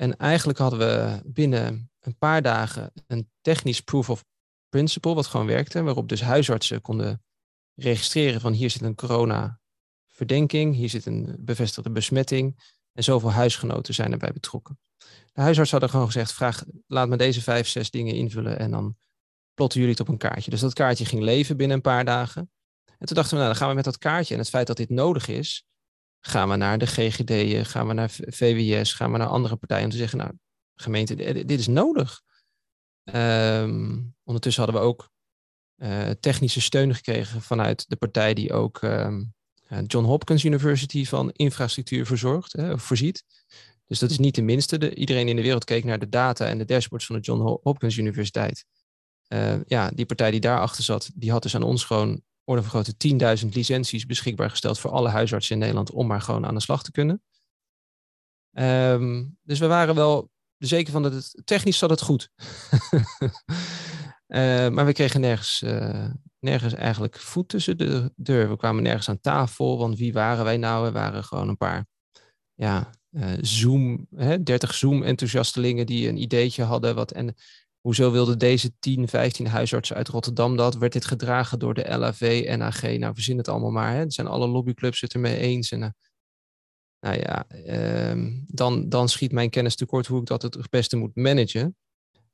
[0.00, 4.24] En eigenlijk hadden we binnen een paar dagen een technisch proof of
[4.68, 7.24] principle, wat gewoon werkte, waarop dus huisartsen konden
[7.74, 14.12] registreren van hier zit een corona-verdenking, hier zit een bevestigde besmetting en zoveel huisgenoten zijn
[14.12, 14.78] erbij betrokken.
[15.32, 18.96] De huisarts hadden gewoon gezegd, vraag, laat me deze vijf, zes dingen invullen en dan
[19.54, 20.50] plotten jullie het op een kaartje.
[20.50, 22.50] Dus dat kaartje ging leven binnen een paar dagen.
[22.98, 24.76] En toen dachten we, nou dan gaan we met dat kaartje en het feit dat
[24.76, 25.64] dit nodig is,
[26.20, 29.90] Gaan we naar de GGD, gaan we naar VWS, gaan we naar andere partijen om
[29.90, 30.32] te zeggen, nou,
[30.74, 32.22] gemeente, dit is nodig.
[33.14, 35.10] Um, ondertussen hadden we ook
[35.76, 39.34] uh, technische steun gekregen vanuit de partij die ook um,
[39.86, 43.24] John Hopkins University van infrastructuur verzorgt, voorziet.
[43.86, 44.78] Dus dat is niet de minste.
[44.78, 47.58] De, iedereen in de wereld keek naar de data en de dashboards van de John
[47.62, 48.64] Hopkins Universiteit.
[49.28, 52.70] Uh, ja, die partij die daarachter zat, die had dus aan ons gewoon orde van
[52.70, 56.60] grootte 10.000 licenties beschikbaar gesteld voor alle huisartsen in Nederland om maar gewoon aan de
[56.60, 57.22] slag te kunnen.
[58.58, 62.30] Um, dus we waren wel zeker van dat het technisch zat het goed.
[64.26, 68.48] uh, maar we kregen nergens, uh, nergens eigenlijk voet tussen de deur.
[68.48, 70.84] We kwamen nergens aan tafel, want wie waren wij nou?
[70.84, 71.86] We waren gewoon een paar
[72.54, 76.94] ja, uh, Zoom, hè, 30 Zoom-enthousiastelingen die een ideetje hadden.
[76.94, 77.34] Wat, en
[77.80, 80.76] Hoezo wilden deze 10, 15 huisartsen uit Rotterdam dat?
[80.76, 82.82] Werd dit gedragen door de LAV, NAG?
[82.82, 83.94] Nou, verzin het allemaal maar.
[83.94, 84.10] Hè?
[84.10, 85.70] Zijn alle lobbyclubs het ermee eens.
[85.70, 85.88] En, uh,
[87.00, 87.46] nou ja,
[88.10, 91.76] um, dan, dan schiet mijn kennis tekort hoe ik dat het beste moet managen.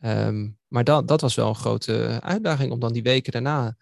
[0.01, 3.77] Um, maar dat, dat was wel een grote uitdaging om dan die weken daarna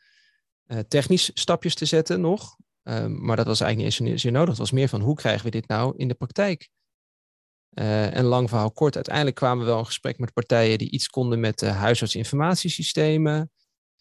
[0.67, 2.57] uh, technisch stapjes te zetten nog.
[2.83, 4.49] Um, maar dat was eigenlijk niet eens zeer nodig.
[4.49, 6.69] Het was meer van hoe krijgen we dit nou in de praktijk?
[7.75, 11.09] Uh, en lang verhaal kort, uiteindelijk kwamen we wel in gesprek met partijen die iets
[11.09, 13.51] konden met huisartsinformatiesystemen.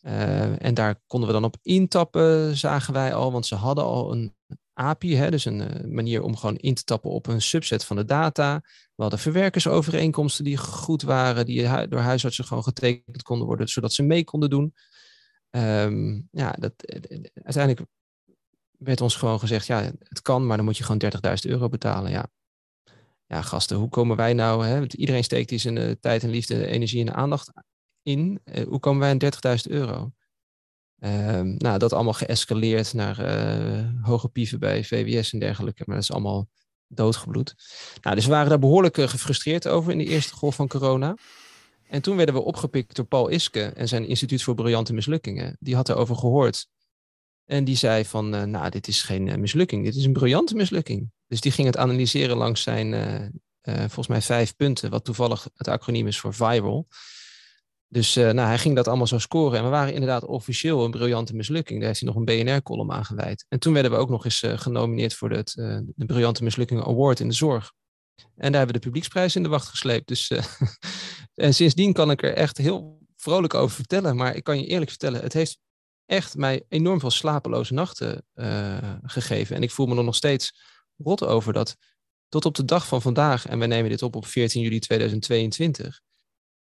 [0.01, 4.11] Uh, en daar konden we dan op intappen, zagen wij al, want ze hadden al
[4.11, 4.35] een
[4.73, 8.05] API, hè, dus een manier om gewoon in te tappen op een subset van de
[8.05, 8.61] data.
[8.95, 14.03] We hadden verwerkersovereenkomsten die goed waren, die door huisartsen gewoon getekend konden worden, zodat ze
[14.03, 14.73] mee konden doen.
[15.49, 16.73] Um, ja, dat,
[17.33, 17.87] uiteindelijk
[18.77, 21.01] werd ons gewoon gezegd, ja, het kan, maar dan moet je gewoon
[21.45, 22.11] 30.000 euro betalen.
[22.11, 22.25] Ja,
[23.41, 24.65] gasten, hoe komen wij nou?
[24.65, 24.79] Hè?
[24.79, 27.51] Want iedereen steekt hier zijn uh, tijd en liefde, energie en aandacht
[28.01, 28.41] in?
[28.67, 30.11] hoe komen wij aan 30.000 euro?
[30.99, 33.17] Ehm, nou, dat allemaal geëscaleerd naar
[34.01, 35.83] hoge pieven bij VWS en dergelijke.
[35.85, 36.47] Maar dat is allemaal
[36.87, 37.55] doodgebloed.
[38.01, 41.15] Nou, dus we waren daar behoorlijk gefrustreerd over in de eerste golf van corona.
[41.87, 45.57] En toen werden we opgepikt door Paul Iske en zijn Instituut voor Briljante Mislukkingen.
[45.59, 46.67] Die had erover gehoord.
[47.45, 51.11] En die zei van, nou, dit is geen mislukking, dit is een briljante mislukking.
[51.33, 55.67] Dus die ging het analyseren langs zijn, uh, volgens mij, vijf punten, wat toevallig het
[55.67, 56.87] acroniem is voor viral.
[57.87, 59.57] Dus nou, hij ging dat allemaal zo scoren.
[59.57, 61.79] En we waren inderdaad officieel een briljante mislukking.
[61.79, 63.45] Daar heeft hij nog een BNR-column aan gewijd.
[63.49, 65.51] En toen werden we ook nog eens genomineerd voor het,
[65.95, 67.71] de Briljante Mislukking Award in de zorg.
[68.15, 70.07] En daar hebben we de publieksprijs in de wacht gesleept.
[70.07, 70.31] Dus,
[71.35, 74.15] en sindsdien kan ik er echt heel vrolijk over vertellen.
[74.15, 75.57] Maar ik kan je eerlijk vertellen, het heeft
[76.05, 78.25] echt mij enorm veel slapeloze nachten
[79.03, 79.55] gegeven.
[79.55, 80.53] En ik voel me nog steeds
[80.97, 81.75] rot over dat
[82.29, 86.01] tot op de dag van vandaag, en wij nemen dit op op 14 juli 2022,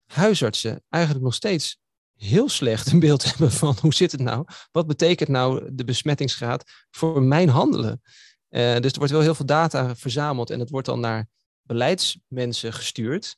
[0.06, 1.80] huisartsen eigenlijk nog steeds
[2.14, 4.46] heel slecht een beeld hebben van hoe zit het nou?
[4.70, 8.02] Wat betekent nou de besmettingsgraad voor mijn handelen?
[8.50, 11.28] Uh, dus er wordt wel heel veel data verzameld en het wordt dan naar
[11.62, 13.36] beleidsmensen gestuurd.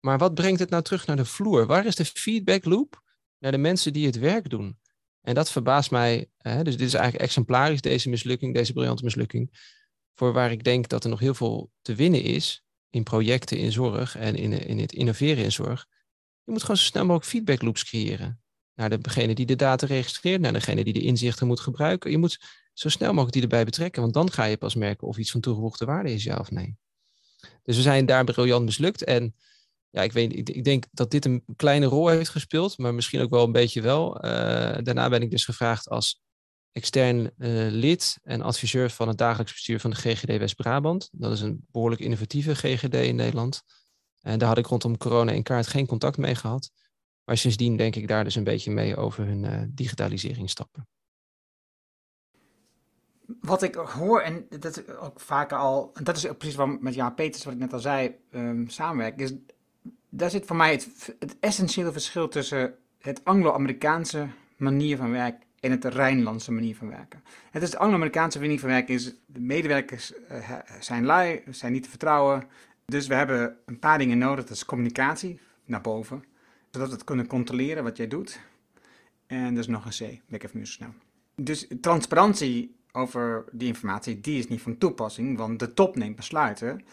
[0.00, 1.66] Maar wat brengt het nou terug naar de vloer?
[1.66, 3.02] Waar is de feedback loop
[3.38, 4.78] naar de mensen die het werk doen?
[5.20, 6.30] En dat verbaast mij.
[6.36, 9.50] Hè, dus dit is eigenlijk exemplarisch, deze mislukking, deze briljante mislukking.
[10.14, 13.72] Voor waar ik denk dat er nog heel veel te winnen is in projecten in
[13.72, 15.86] zorg en in, in het innoveren in zorg.
[16.44, 18.42] Je moet gewoon zo snel mogelijk feedback loops creëren.
[18.74, 22.10] Naar degene die de data registreert, naar degene die de inzichten moet gebruiken.
[22.10, 22.38] Je moet
[22.72, 25.40] zo snel mogelijk die erbij betrekken, want dan ga je pas merken of iets van
[25.40, 26.76] toegevoegde waarde is, ja of nee.
[27.62, 29.04] Dus we zijn daar briljant mislukt.
[29.04, 29.34] En
[29.90, 33.30] ja, ik, weet, ik, denk dat dit een kleine rol heeft gespeeld, maar misschien ook
[33.30, 34.16] wel een beetje wel.
[34.16, 34.30] Uh,
[34.82, 36.23] daarna ben ik dus gevraagd als
[36.74, 37.30] extern uh,
[37.70, 41.08] lid en adviseur van het dagelijks bestuur van de GGD West-Brabant.
[41.12, 43.62] Dat is een behoorlijk innovatieve GGD in Nederland.
[44.20, 46.70] En daar had ik rondom corona in kaart geen contact mee gehad.
[47.24, 50.88] Maar sindsdien denk ik daar dus een beetje mee over hun uh, digitaliseringsstappen.
[53.40, 56.80] Wat ik hoor, en dat is ook vaker al, en dat is ook precies wat
[56.80, 59.32] met Jaan Peters, wat ik net al zei, um, samenwerk, is
[60.08, 65.70] daar zit voor mij het, het essentiële verschil tussen het Anglo-Amerikaanse manier van werken en
[65.70, 67.22] het Rijnlandse manier van werken.
[67.50, 70.50] Het is de Anglo-Amerikaanse manier van werken is, de medewerkers uh,
[70.80, 72.48] zijn lui, zijn niet te vertrouwen.
[72.84, 76.24] Dus we hebben een paar dingen nodig, dat is communicatie naar boven,
[76.70, 78.40] zodat we het kunnen controleren wat jij doet.
[79.26, 80.94] En dus nog een C, ik nu zo snel.
[81.36, 86.84] Dus transparantie over die informatie, die is niet van toepassing, want de top neemt besluiten.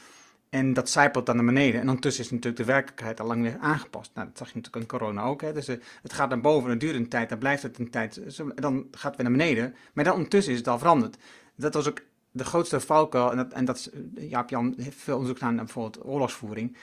[0.52, 1.82] En dat zijpelt dan naar beneden.
[1.82, 4.12] En ondertussen is natuurlijk de werkelijkheid al lang weer aangepast.
[4.14, 5.42] Nou, dat zag je natuurlijk in corona ook.
[5.42, 5.54] Hè.
[5.54, 8.22] Dus uh, het gaat naar boven, het duurt een tijd, dan blijft het een tijd.
[8.56, 9.76] Dan gaat het weer naar beneden.
[9.94, 11.18] Maar dan ondertussen is het al veranderd.
[11.56, 13.32] Dat was ook de grootste valkuil.
[13.32, 16.78] En dat, en dat Jaap Jan heeft veel onderzoek gedaan naar bijvoorbeeld oorlogsvoering.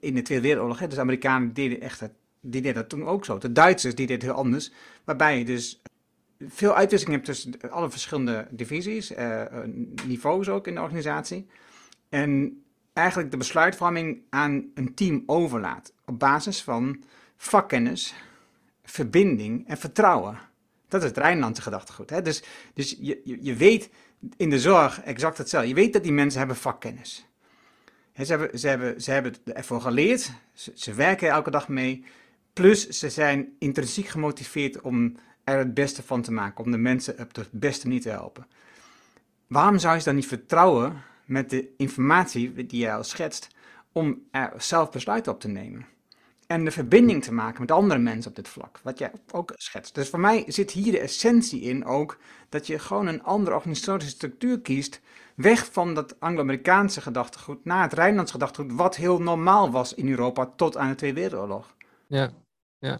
[0.00, 0.78] In de Tweede Wereldoorlog.
[0.78, 0.86] Hè.
[0.86, 3.38] Dus de Amerikanen deden echt het, die deden dat toen ook zo.
[3.38, 4.72] De Duitsers die deden het heel anders.
[5.04, 5.82] Waarbij je dus
[6.48, 9.12] veel uitwisseling hebt tussen alle verschillende divisies.
[9.12, 9.42] Uh,
[10.06, 11.46] niveaus ook in de organisatie.
[12.08, 12.62] En
[12.98, 15.92] eigenlijk de besluitvorming aan een team overlaat.
[16.04, 17.02] Op basis van
[17.36, 18.14] vakkennis,
[18.84, 20.38] verbinding en vertrouwen.
[20.88, 22.10] Dat is het Rijnlandse gedachtegoed.
[22.10, 22.22] Hè?
[22.22, 22.42] Dus,
[22.74, 23.90] dus je, je weet
[24.36, 25.68] in de zorg exact hetzelfde.
[25.68, 27.26] Je weet dat die mensen hebben vakkennis.
[28.14, 32.04] Ze, hebben, ze, hebben, ze hebben ervoor geleerd, ze, ze werken elke dag mee.
[32.52, 37.18] Plus ze zijn intrinsiek gemotiveerd om er het beste van te maken, om de mensen
[37.18, 38.46] op het beste niet te helpen.
[39.46, 43.48] Waarom zou je dan niet vertrouwen met de informatie die jij schetst,
[43.92, 44.22] om
[44.56, 45.86] zelf besluiten op te nemen.
[46.46, 49.94] En de verbinding te maken met andere mensen op dit vlak, wat jij ook schetst.
[49.94, 54.14] Dus voor mij zit hier de essentie in ook dat je gewoon een andere organisatorische
[54.14, 55.00] structuur kiest,
[55.34, 60.52] weg van dat Anglo-Amerikaanse gedachtegoed naar het Rijnlands gedachtegoed, wat heel normaal was in Europa
[60.56, 61.76] tot aan de Tweede Wereldoorlog.
[62.06, 62.30] Ja,
[62.78, 62.98] ja.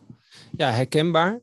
[0.57, 1.41] ja herkenbaar.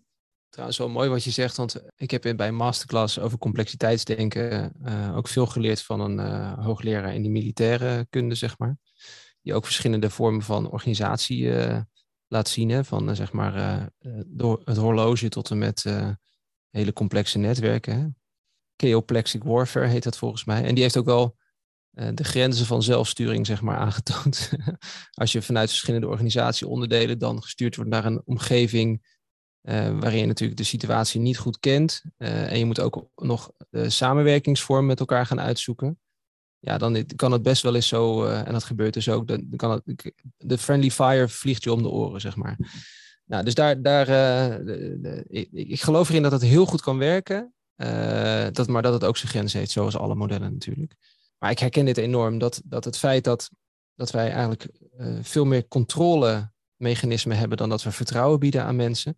[0.56, 5.18] Trouwens, wel mooi wat je zegt, want ik heb bij een masterclass over complexiteitsdenken uh,
[5.18, 8.78] ook veel geleerd van een uh, hoogleraar in de militaire kunde, zeg maar.
[9.42, 11.82] Die ook verschillende vormen van organisatie uh,
[12.28, 13.90] laat zien, hè, van zeg maar
[14.26, 15.86] door het horloge tot en met
[16.70, 18.00] hele complexe netwerken.
[18.00, 18.08] Hè.
[18.76, 20.64] Chaoplexic warfare heet dat volgens mij.
[20.64, 21.38] En die heeft ook wel
[21.90, 24.52] de grenzen van zelfsturing zeg maar, aangetoond.
[25.22, 29.15] Als je vanuit verschillende organisatieonderdelen dan gestuurd wordt naar een omgeving
[29.66, 32.04] uh, waarin je natuurlijk de situatie niet goed kent.
[32.18, 36.00] Uh, en je moet ook nog de samenwerkingsvorm met elkaar gaan uitzoeken.
[36.60, 39.48] Ja, dan kan het best wel eens zo, uh, en dat gebeurt dus ook, dan
[39.56, 42.58] kan het, de friendly fire vliegt je om de oren, zeg maar.
[43.26, 47.54] Nou, dus daar, daar de, ik, ik, geloof erin dat het heel goed kan werken,
[48.52, 50.96] dat, maar dat het ook zijn grenzen heeft, zoals alle modellen natuurlijk.
[51.38, 53.50] Maar ik herken dit enorm, dat, dat het feit dat,
[53.96, 54.70] dat wij eigenlijk
[55.22, 59.18] veel meer controle mechanisme hebben dan dat we vertrouwen bieden aan mensen.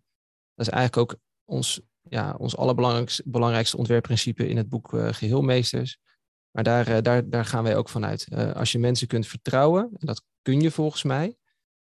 [0.58, 5.98] Dat is eigenlijk ook ons, ja, ons allerbelangrijkste belangrijkste ontwerpprincipe in het boek uh, Geheelmeesters.
[6.50, 8.26] Maar daar, uh, daar, daar gaan wij ook vanuit.
[8.32, 11.36] Uh, als je mensen kunt vertrouwen, en dat kun je volgens mij,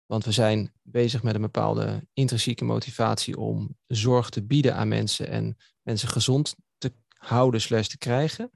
[0.05, 5.27] want we zijn bezig met een bepaalde intrinsieke motivatie om zorg te bieden aan mensen
[5.27, 8.51] en mensen gezond te houden slash te krijgen.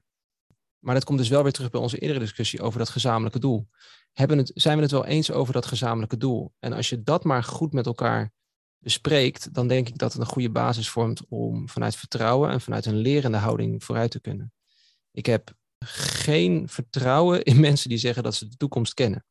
[0.78, 3.68] Maar dat komt dus wel weer terug bij onze eerdere discussie over dat gezamenlijke doel.
[4.12, 6.52] Hebben het, zijn we het wel eens over dat gezamenlijke doel?
[6.58, 8.32] En als je dat maar goed met elkaar
[8.82, 12.86] bespreekt, dan denk ik dat het een goede basis vormt om vanuit vertrouwen en vanuit
[12.86, 14.52] een lerende houding vooruit te kunnen.
[15.10, 15.52] Ik heb
[15.84, 19.24] geen vertrouwen in mensen die zeggen dat ze de toekomst kennen.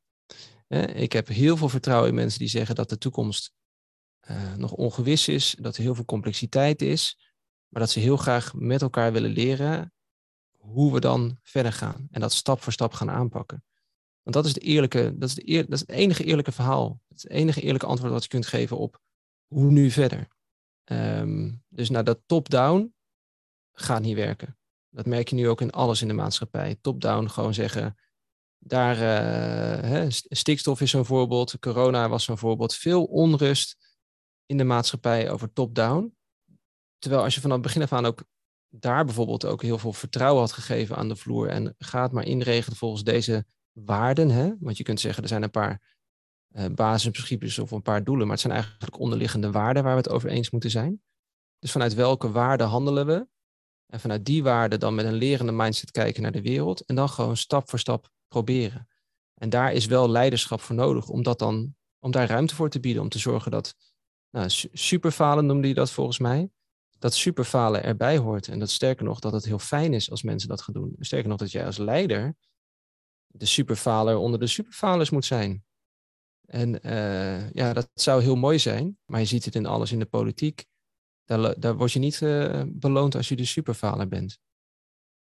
[0.94, 3.54] Ik heb heel veel vertrouwen in mensen die zeggen dat de toekomst
[4.30, 7.32] uh, nog ongewis is, dat er heel veel complexiteit is,
[7.68, 9.94] maar dat ze heel graag met elkaar willen leren
[10.58, 13.64] hoe we dan verder gaan en dat stap voor stap gaan aanpakken.
[14.22, 17.00] Want dat is, de eerlijke, dat is, de eer, dat is het enige eerlijke verhaal.
[17.08, 19.00] Het enige eerlijke antwoord wat je kunt geven op
[19.54, 20.28] hoe nu verder.
[20.92, 22.94] Um, dus nou, dat top-down
[23.72, 24.58] gaat niet werken.
[24.90, 26.78] Dat merk je nu ook in alles in de maatschappij.
[26.82, 27.98] Top-down gewoon zeggen,
[28.58, 32.76] daar, uh, hè, stikstof is zo'n voorbeeld, corona was zo'n voorbeeld.
[32.76, 33.96] Veel onrust
[34.46, 36.16] in de maatschappij over top-down.
[36.98, 38.24] Terwijl als je vanaf het begin af aan ook
[38.70, 42.78] daar bijvoorbeeld ook heel veel vertrouwen had gegeven aan de vloer en gaat maar inregelen
[42.78, 44.30] volgens deze waarden.
[44.30, 44.54] Hè?
[44.60, 46.00] Want je kunt zeggen, er zijn een paar
[46.54, 50.10] uh, basisprincipes of een paar doelen, maar het zijn eigenlijk onderliggende waarden waar we het
[50.10, 51.02] over eens moeten zijn.
[51.60, 53.28] Dus vanuit welke waarden handelen we?
[53.88, 57.10] En vanuit die waarden dan met een lerende mindset kijken naar de wereld en dan
[57.10, 58.88] gewoon stap voor stap proberen.
[59.34, 62.80] En daar is wel leiderschap voor nodig om, dat dan, om daar ruimte voor te
[62.80, 63.76] bieden, om te zorgen dat,
[64.30, 66.50] nou, superfalen noemde je dat volgens mij,
[67.00, 68.48] dat superfalen erbij hoort.
[68.48, 70.96] En dat sterker nog, dat het heel fijn is als mensen dat gaan doen.
[71.00, 72.36] Sterker nog, dat jij als leider
[73.28, 75.64] de superfaler onder de superfalers moet zijn.
[76.52, 80.00] En uh, ja, dat zou heel mooi zijn, maar je ziet het in alles in
[80.00, 80.66] de politiek.
[81.26, 84.40] Daar, daar word je niet uh, beloond als je de superfaler bent.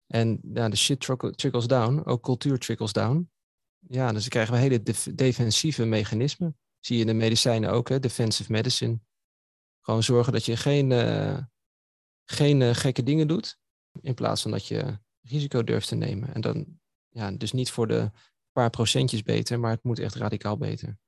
[0.06, 1.00] En ja, de shit
[1.36, 3.30] trickles down, ook cultuur trickles down.
[3.78, 4.82] Ja, dus dan krijgen we hele
[5.14, 6.58] defensieve mechanismen.
[6.78, 8.00] Zie je in de medicijnen ook, hè?
[8.00, 9.00] defensive medicine.
[9.80, 11.38] Gewoon zorgen dat je geen, uh,
[12.24, 13.58] geen gekke dingen doet,
[14.00, 16.34] in plaats van dat je risico durft te nemen.
[16.34, 18.10] En dan, ja, dus niet voor de
[18.52, 21.00] paar procentjes beter, maar het moet echt radicaal beter.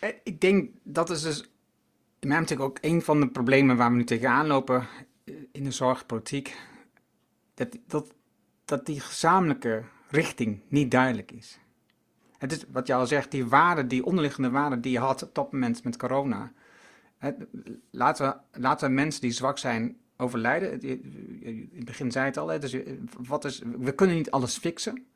[0.00, 1.50] Eh, ik denk dat is dus
[2.18, 4.86] in mijn ook een van de problemen waar we nu tegenaan lopen
[5.24, 6.56] eh, in de zorgpolitiek.
[7.54, 8.14] Dat, dat,
[8.64, 11.58] dat die gezamenlijke richting niet duidelijk is.
[12.38, 15.34] Het is wat je al zegt, die waarden, die onderliggende waarden die je had op
[15.34, 16.52] dat moment met corona.
[17.90, 20.80] laten, we, laten mensen die zwak zijn overlijden.
[20.80, 25.06] In het begin zei het al, dus eh, wat is, we kunnen niet alles fixen.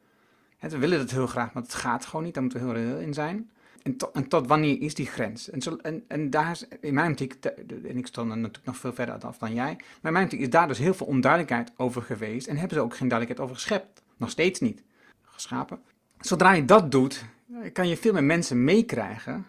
[0.61, 2.35] We willen het heel graag, maar het gaat gewoon niet.
[2.35, 3.51] Daar moeten we heel reëel in zijn.
[3.89, 5.51] En, to, en, tot wanneer is die grens?
[5.51, 5.77] En, zo,
[6.09, 7.35] en, daar is in mijn optiek,
[7.69, 10.41] en ik stond er natuurlijk nog veel verder af dan jij, maar in mijn optiek
[10.41, 13.63] is daar dus heel veel onduidelijkheid over geweest en hebben ze ook geen duidelijkheid over
[13.63, 14.03] geschept.
[14.17, 14.83] Nog steeds niet
[15.23, 15.81] geschapen.
[16.21, 17.25] Zodra je dat doet,
[17.73, 19.47] kan je veel meer mensen meekrijgen.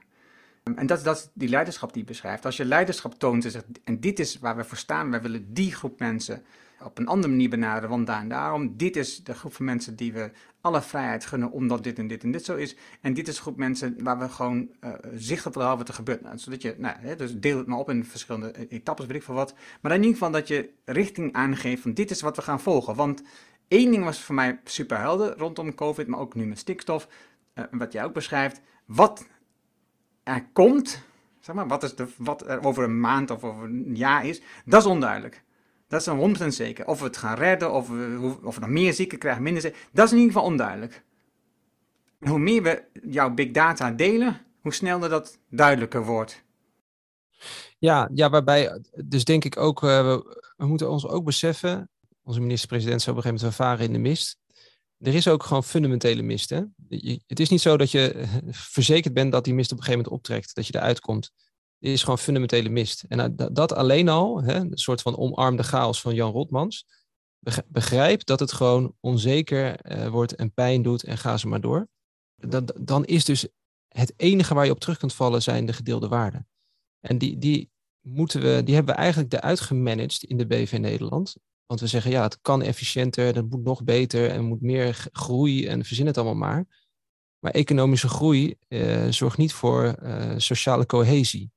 [0.76, 2.46] En dat is dat die leiderschap die je beschrijft.
[2.46, 5.54] Als je leiderschap toont en zegt, en dit is waar we voor staan, wij willen
[5.54, 6.44] die groep mensen
[6.84, 8.78] op een andere manier benaderen, want daar en daarom.
[8.78, 12.24] Dit is de groep van mensen die we alle vrijheid gunnen, omdat dit en dit
[12.24, 12.76] en dit zo is.
[13.02, 15.94] En dit is de groep mensen waar we gewoon uh, zicht op willen wat er
[15.94, 16.22] gebeurt.
[16.22, 19.16] Nou, zodat je, nou, hè, dus deel het maar op in verschillende e-, etappes, weet
[19.16, 19.54] ik veel wat.
[19.82, 22.96] Maar in ieder geval dat je richting aangeeft van dit is wat we gaan volgen.
[22.96, 23.24] Want
[23.68, 27.08] één ding was voor mij super helder rondom COVID, maar ook nu met stikstof.
[27.56, 28.62] Uh, wat jij ook beschrijft.
[28.86, 29.28] Wat
[30.24, 31.02] er komt,
[31.40, 34.42] zeg maar, wat, is de, wat er over een maand of over een jaar is,
[34.66, 35.44] dat is onduidelijk.
[35.90, 36.88] Dat is een 100% zeker.
[36.88, 39.80] Of we het gaan redden, of we, of we nog meer zieken krijgen, minder zieken.
[39.92, 41.04] Dat is in ieder geval onduidelijk.
[42.20, 46.44] Hoe meer we jouw big data delen, hoe sneller dat duidelijker wordt.
[47.78, 50.18] Ja, ja waarbij, dus denk ik ook, uh,
[50.58, 51.90] we, moeten ons ook beseffen,
[52.24, 54.38] onze minister-president zou op een gegeven moment varen in de mist.
[55.00, 56.50] Er is ook gewoon fundamentele mist.
[56.50, 56.62] Hè?
[57.28, 60.22] het is niet zo dat je verzekerd bent dat die mist op een gegeven moment
[60.22, 61.32] optrekt, dat je eruit komt
[61.80, 63.06] is gewoon fundamentele mist.
[63.08, 66.86] En dat alleen al, hè, een soort van omarmde chaos van Jan Rotmans,
[67.68, 71.88] begrijp dat het gewoon onzeker uh, wordt en pijn doet en ga ze maar door.
[72.76, 73.48] Dan is dus
[73.88, 76.48] het enige waar je op terug kunt vallen zijn de gedeelde waarden.
[77.00, 77.70] En die, die,
[78.02, 81.36] moeten we, die hebben we eigenlijk eruit gemanaged in de BV Nederland.
[81.66, 85.68] Want we zeggen ja, het kan efficiënter, dat moet nog beter en moet meer groei
[85.68, 86.88] en verzin het allemaal maar.
[87.40, 89.96] Maar economische groei uh, zorgt niet voor
[90.38, 91.52] sociale cohesie.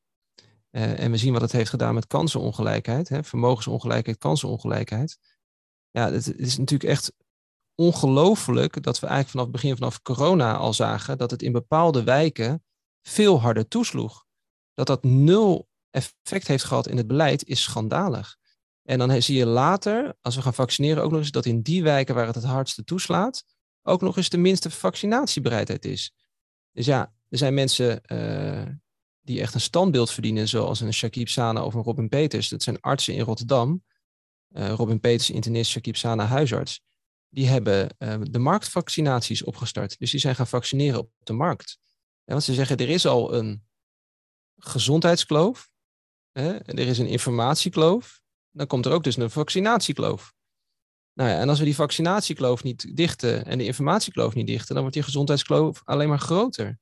[0.76, 5.18] Uh, en we zien wat het heeft gedaan met kansenongelijkheid, hè, vermogensongelijkheid, kansenongelijkheid.
[5.90, 7.12] Ja, het, is natuurlijk echt
[7.74, 12.02] ongelooflijk dat we eigenlijk vanaf het begin vanaf corona al zagen dat het in bepaalde
[12.04, 12.64] wijken
[13.02, 14.24] veel harder toesloeg.
[14.74, 18.36] dat dat nul effect heeft gehad in het beleid, is schandalig.
[18.82, 21.82] En dan zie je later, als we gaan vaccineren, ook nog eens dat in die
[21.82, 23.44] wijken waar het het hardste toeslaat,
[23.82, 26.14] ook nog eens de minste vaccinatiebereidheid is.
[26.72, 28.74] Dus ja, er zijn mensen uh,
[29.22, 32.48] die echt een standbeeld verdienen, zoals een Shakib Sana of een Robin Peters.
[32.48, 33.84] Dat zijn artsen in Rotterdam.
[34.50, 36.80] Uh, Robin Peters, internist, Shakib Sana, huisarts.
[37.28, 39.98] Die hebben uh, de marktvaccinaties opgestart.
[39.98, 41.78] Dus die zijn gaan vaccineren op de markt.
[42.24, 43.64] Want ze zeggen, er is al een
[44.56, 45.70] gezondheidskloof.
[46.32, 46.58] Hè?
[46.58, 48.20] Er is een informatiekloof.
[48.50, 50.34] Dan komt er ook dus een vaccinatiekloof.
[51.14, 54.80] Nou ja, en als we die vaccinatiekloof niet dichten en de informatiekloof niet dichten, dan
[54.80, 56.78] wordt die gezondheidskloof alleen maar groter.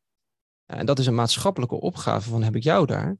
[0.71, 3.19] Ja, en dat is een maatschappelijke opgave van heb ik jou daar.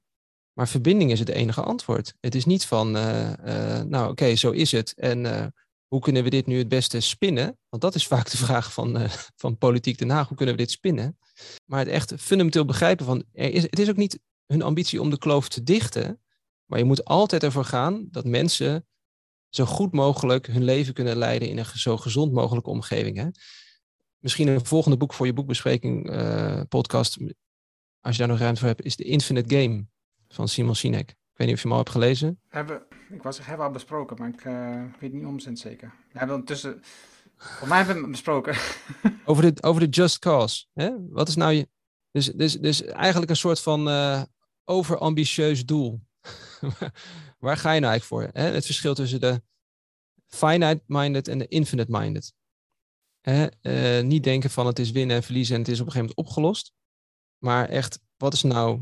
[0.53, 2.15] Maar verbinding is het enige antwoord.
[2.21, 4.95] Het is niet van, uh, uh, nou oké, zo is het.
[4.95, 5.53] En
[5.87, 7.59] hoe kunnen we dit nu het beste spinnen?
[7.69, 8.99] Want dat is vaak de vraag van,
[9.43, 10.29] van politiek Den Haag.
[10.29, 11.19] Hoe kunnen we dit spinnen?
[11.67, 15.11] Maar het echt fundamenteel begrijpen van, er is, het is ook niet hun ambitie om
[15.11, 16.21] de kloof te dichten.
[16.65, 18.87] Maar je moet altijd ervoor gaan dat mensen
[19.49, 23.17] zo goed mogelijk hun leven kunnen leiden in een zo gezond mogelijke omgeving.
[23.17, 23.29] Hè?
[24.21, 27.19] Misschien een volgende boek voor je boekbespreking uh, podcast,
[28.01, 29.87] als je daar nog ruimte voor hebt, is The Infinite Game
[30.29, 31.11] van Simon Sinek.
[31.11, 32.41] Ik weet niet of je hem al hebt gelezen.
[32.49, 35.93] Hebben, ik was hebben al besproken, maar ik uh, weet niet omzend zeker.
[36.13, 36.83] We hebben ondertussen,
[37.37, 38.57] voor mij hebben we hem besproken.
[39.25, 40.67] over, de, over de just cause.
[40.73, 40.91] Hè?
[41.09, 41.69] Wat is nou je...
[42.11, 44.23] Dus, dus, dus eigenlijk een soort van uh,
[44.65, 46.01] overambitieus doel.
[47.39, 48.43] Waar ga je nou eigenlijk voor?
[48.43, 48.51] Hè?
[48.51, 49.43] Het verschil tussen de
[50.27, 52.35] finite-minded en de infinite-minded.
[53.23, 56.15] Uh, niet denken van het is winnen en verliezen en het is op een gegeven
[56.17, 56.73] moment opgelost.
[57.39, 58.81] Maar echt, wat is nou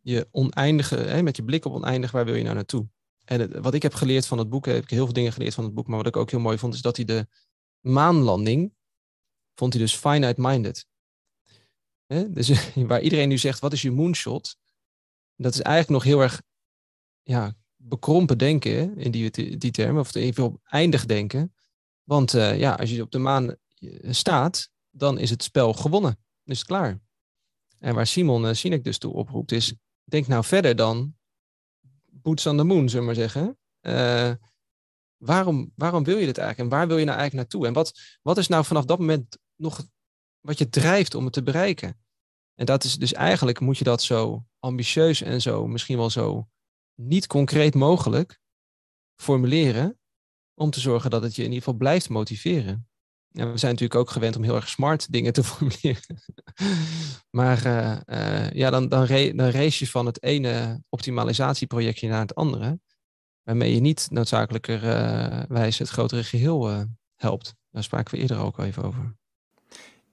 [0.00, 2.88] je oneindige, hè, met je blik op oneindig, waar wil je nou naartoe?
[3.24, 5.64] En wat ik heb geleerd van het boek, heb ik heel veel dingen geleerd van
[5.64, 7.26] het boek, maar wat ik ook heel mooi vond, is dat hij de
[7.80, 8.74] maanlanding,
[9.54, 10.86] vond hij dus finite-minded.
[12.06, 14.56] Dus waar iedereen nu zegt, wat is je moonshot?
[15.36, 16.42] Dat is eigenlijk nog heel erg
[17.22, 21.54] ja, bekrompen denken in die, die termen, of even eindig denken.
[22.08, 26.10] Want uh, ja, als je op de maan eh, staat, dan is het spel gewonnen.
[26.44, 27.00] Dan is het klaar.
[27.78, 31.16] En waar Simon uh, Sinek dus toe oproept is, denk nou verder dan
[32.04, 33.58] boots on the moon, zullen we maar zeggen.
[35.16, 36.70] Waarom, waarom wil je dit eigenlijk?
[36.70, 37.68] En waar wil je nou eigenlijk naartoe?
[37.68, 39.82] En wat, wat is nou vanaf dat moment nog
[40.40, 42.00] wat je drijft om het te bereiken?
[42.54, 46.48] En dat is dus eigenlijk moet je dat zo ambitieus en zo, misschien wel zo
[46.94, 48.40] niet concreet mogelijk
[49.16, 49.97] formuleren
[50.58, 52.88] om te zorgen dat het je in ieder geval blijft motiveren.
[53.30, 56.22] Ja, we zijn natuurlijk ook gewend om heel erg smart dingen te formuleren.
[57.30, 62.20] maar uh, uh, ja, dan, dan, re dan race je van het ene optimalisatieprojectje naar
[62.20, 62.80] het andere,
[63.42, 67.54] waarmee je niet noodzakelijkerwijs uh, het grotere geheel helpt.
[67.70, 69.16] Daar spraken we eerder ook al even over.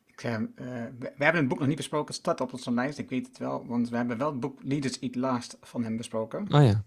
[0.06, 3.28] Ik, we hebben het boek nog niet besproken, het staat op onze lijst, ik weet
[3.28, 6.54] het wel, want we hebben wel het boek Leaders Eat Last van hem besproken.
[6.54, 6.86] Oh ja.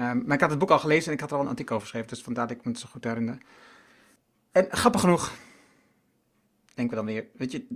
[0.00, 1.74] Um, maar ik had het boek al gelezen en ik had er al een artikel
[1.74, 3.38] over geschreven, dus vandaar dat ik me het zo goed herinner.
[4.52, 5.32] En grappig genoeg,
[6.74, 7.66] denken we dan weer, weet je,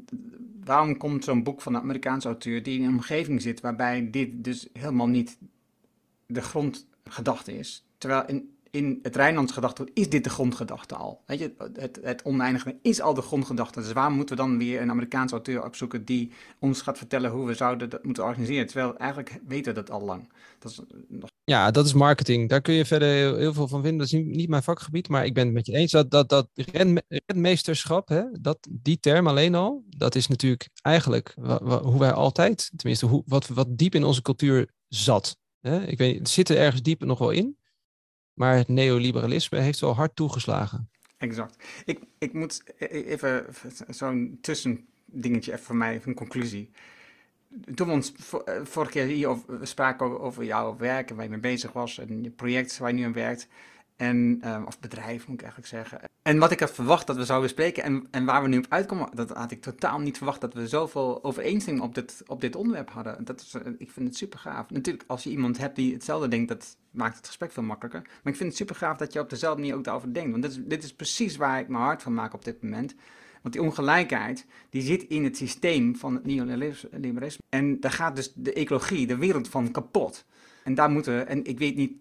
[0.65, 4.45] waarom komt zo'n boek van een Amerikaanse auteur die in een omgeving zit waarbij dit
[4.45, 5.39] dus helemaal niet
[6.27, 7.87] de grondgedachte is?
[7.99, 11.23] Terwijl in, in het Rijnlands gedachte is dit de grondgedachte al.
[11.27, 13.81] Weet je, het, het oneindige is al de grondgedachte.
[13.81, 17.47] Dus waarom moeten we dan weer een Amerikaanse auteur opzoeken die ons gaat vertellen hoe
[17.47, 18.67] we zouden dat moeten organiseren?
[18.67, 20.29] Terwijl eigenlijk weten we dat al lang.
[20.59, 21.31] Dat is nog...
[21.45, 22.49] Ja, dat is marketing.
[22.49, 23.99] Daar kun je verder heel, veel van vinden.
[23.99, 26.49] Dat is niet, mijn vakgebied, maar ik ben het met je eens dat dat, dat
[26.55, 31.35] ren, renmeesterschap, hè, dat, die term alleen al, dat is natuurlijk eigenlijk
[31.83, 35.37] hoe wij altijd, tenminste hoe, wat, wat diep in onze cultuur zat.
[35.61, 35.87] Hè?
[35.87, 37.57] Ik weet, het zit er ergens diep nog wel in.
[38.33, 40.91] Maar het neoliberalisme heeft wel hard toegeslagen.
[41.17, 41.65] Exact.
[41.85, 43.47] Ik, ik moet e-, e-, even
[43.89, 46.71] zo'n tussendingetje even voor mij, een conclusie.
[47.75, 48.13] Toen we ons
[48.45, 51.99] eh, vorige keer hier over, spraken over jouw werk en waar je mee bezig was
[51.99, 53.49] en je project waar je nu aan werkt,
[53.97, 56.01] en, uh, of bedrijf moet ik eigenlijk zeggen.
[56.23, 58.67] En wat ik had verwacht dat we zouden bespreken en, en waar we nu op
[58.69, 62.57] uitkomen, dat had ik totaal niet verwacht dat we zoveel overeenstemming op dit, op dit
[62.57, 63.25] onderwerp hadden.
[63.25, 64.71] Dat is, eh, ik vind het super gaaf.
[64.71, 68.01] Natuurlijk, als je iemand hebt die hetzelfde denkt, dat maakt het gesprek veel makkelijker.
[68.03, 70.31] Maar ik vind het super gaaf dat je op dezelfde manier ook daarover denkt.
[70.31, 72.95] Want dit is, dit is precies waar ik mijn hart van maak op dit moment.
[73.43, 77.43] Want die ongelijkheid, die zit in het systeem van het neoliberalisme.
[77.49, 80.25] En daar gaat dus de ecologie, de wereld van kapot.
[80.65, 81.93] En daar moeten, en ik weet niet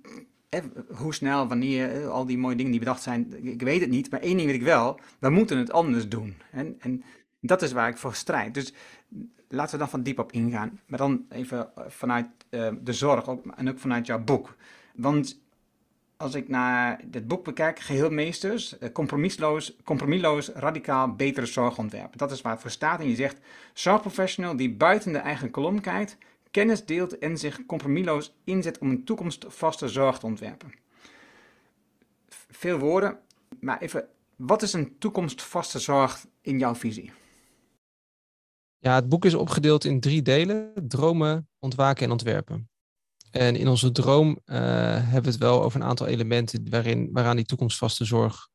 [0.96, 4.12] hoe snel, wanneer, al die mooie dingen die bedacht zijn, ik weet het niet.
[4.12, 6.36] Maar één ding weet ik wel, we moeten het anders doen.
[6.52, 7.04] En, en
[7.40, 8.54] dat is waar ik voor strijd.
[8.54, 8.74] Dus
[9.48, 10.80] laten we dan van diep op ingaan.
[10.88, 14.56] Maar dan even vanuit uh, de zorg en ook vanuit jouw boek.
[14.96, 15.41] Want
[16.22, 22.18] als ik naar dit boek bekijk, Geheel Meesters, compromisloos, compromisloos, radicaal, betere zorg ontwerpen.
[22.18, 23.00] Dat is waar het voor staat.
[23.00, 23.40] En je zegt,
[23.74, 26.18] zorgprofessional die buiten de eigen kolom kijkt,
[26.52, 30.72] kennis deelt en zich compromisloos inzet om een toekomstvaste zorg te ontwerpen.
[32.50, 33.20] Veel woorden,
[33.60, 37.12] maar even, wat is een toekomstvaste zorg in jouw visie?
[38.78, 42.71] Ja, het boek is opgedeeld in drie delen: dromen, ontwaken en ontwerpen.
[43.32, 44.56] En in onze droom uh,
[44.96, 48.50] hebben we het wel over een aantal elementen waarin, waaraan die toekomstvaste zorg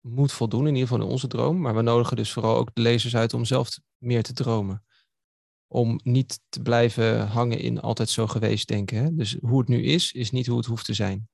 [0.00, 1.60] moet voldoen, in ieder geval in onze droom.
[1.60, 4.84] Maar we nodigen dus vooral ook de lezers uit om zelf meer te dromen.
[5.66, 8.98] Om niet te blijven hangen in altijd zo geweest denken.
[8.98, 9.14] Hè?
[9.14, 11.28] Dus hoe het nu is, is niet hoe het hoeft te zijn.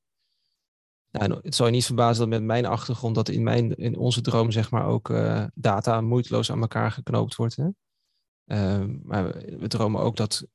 [1.11, 4.21] Nou, het zal je niet verbazen dat met mijn achtergrond dat in, mijn, in onze
[4.21, 7.57] droom zeg maar ook uh, data moeiteloos aan elkaar geknoopt wordt.
[7.57, 7.69] Hè?
[8.47, 10.47] Uh, maar we, dromen ook dat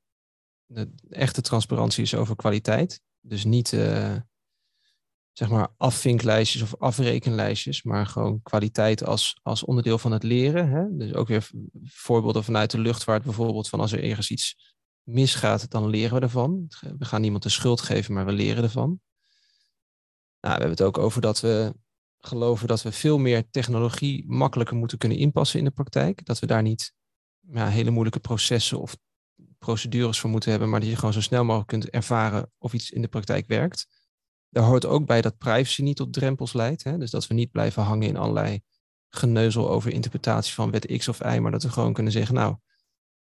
[0.73, 3.01] de echte transparantie is over kwaliteit.
[3.21, 4.15] Dus niet uh,
[5.31, 10.69] zeg maar afvinklijstjes of afrekenlijstjes, maar gewoon kwaliteit als, als onderdeel van het leren.
[10.69, 10.97] Hè?
[10.97, 11.49] Dus ook weer
[11.83, 16.67] voorbeelden vanuit de luchtvaart bijvoorbeeld van als er ergens iets misgaat, dan leren we ervan.
[16.97, 19.01] We gaan niemand de schuld geven, maar we leren ervan.
[20.39, 21.73] Nou, we hebben het ook over dat we
[22.19, 26.25] geloven dat we veel meer technologie makkelijker moeten kunnen inpassen in de praktijk.
[26.25, 26.93] Dat we daar niet
[27.39, 28.97] ja, hele moeilijke processen of
[29.63, 32.91] procedures voor moeten hebben, maar dat je gewoon zo snel mogelijk kunt ervaren of iets
[32.91, 33.87] in de praktijk werkt.
[34.49, 36.83] Daar hoort ook bij dat privacy niet tot drempels leidt.
[36.83, 36.97] Hè?
[36.97, 38.61] Dus dat we niet blijven hangen in allerlei
[39.09, 42.55] geneuzel over interpretatie van wet X of Y, maar dat we gewoon kunnen zeggen, nou,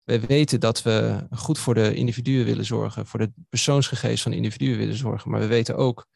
[0.03, 4.78] we weten dat we goed voor de individuen willen zorgen, voor de persoonsgegevens van individuen
[4.78, 6.07] willen zorgen, maar we weten ook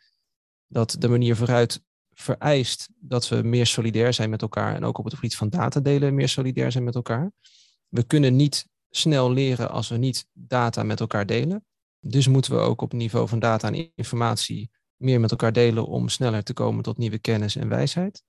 [0.67, 5.05] dat de manier vooruit vereist dat we meer solidair zijn met elkaar en ook op
[5.05, 7.33] het gebied van datadelen meer solidair zijn met elkaar.
[7.89, 11.65] We kunnen niet snel leren als we niet data met elkaar delen.
[12.01, 16.09] Dus moeten we ook op niveau van data en informatie meer met elkaar delen om
[16.09, 18.23] sneller te komen tot nieuwe kennis en wijsheid.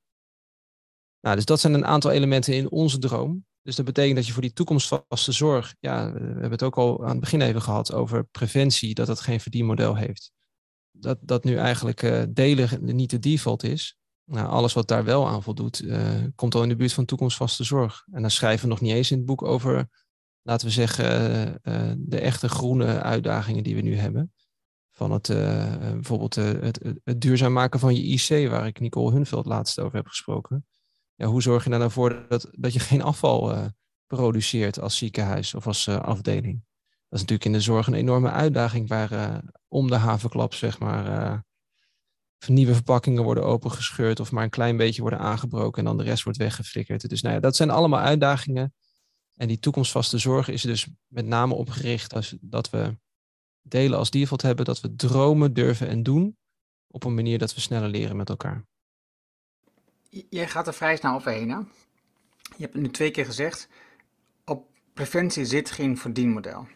[1.19, 3.45] Nou, dus dat zijn een aantal elementen in onze droom.
[3.61, 7.03] Dus dat betekent dat je voor die toekomstvaste zorg, ja, we hebben het ook al
[7.03, 10.31] aan het begin even gehad over preventie, dat dat geen verdienmodel heeft.
[10.91, 13.97] Dat, dat nu eigenlijk uh, delen niet de default is.
[14.23, 17.63] Nou, alles wat daar wel aan voldoet, uh, komt al in de buurt van toekomstvaste
[17.63, 18.05] zorg.
[18.11, 19.89] En dan schrijven we nog niet eens in het boek over,
[20.45, 24.33] laten we zeggen, uh, de echte groene uitdagingen die we nu hebben.
[24.91, 25.27] Van het,
[25.79, 30.07] bijvoorbeeld het, het, duurzaam maken van je IC, waar ik Nicole Hunveld laatst over heb
[30.07, 30.65] gesproken.
[31.15, 33.71] Ja, hoe zorg je er nou voor dat, dat je geen afval
[34.07, 36.63] produceert als ziekenhuis of als afdeling?
[36.81, 41.43] Dat is natuurlijk in de zorg een enorme uitdaging waar om de havenklap, zeg maar,
[42.49, 46.23] nieuwe verpakkingen worden opengescheurd of maar een klein beetje worden aangebroken en dan de rest
[46.23, 47.09] wordt weggeflikkerd.
[47.09, 48.73] Dus nou ja, dat zijn allemaal uitdagingen.
[49.35, 52.97] En die toekomstvaste zorg is dus met name opgericht als, dat we
[53.61, 56.37] delen als default hebben, dat we dromen, durven en doen
[56.87, 58.65] op een manier dat we sneller leren met elkaar.
[60.29, 61.49] Jij gaat er vrij snel overheen.
[61.49, 61.57] Hè?
[61.57, 63.67] Je hebt het nu twee keer gezegd,
[64.45, 66.67] op preventie zit geen verdienmodel.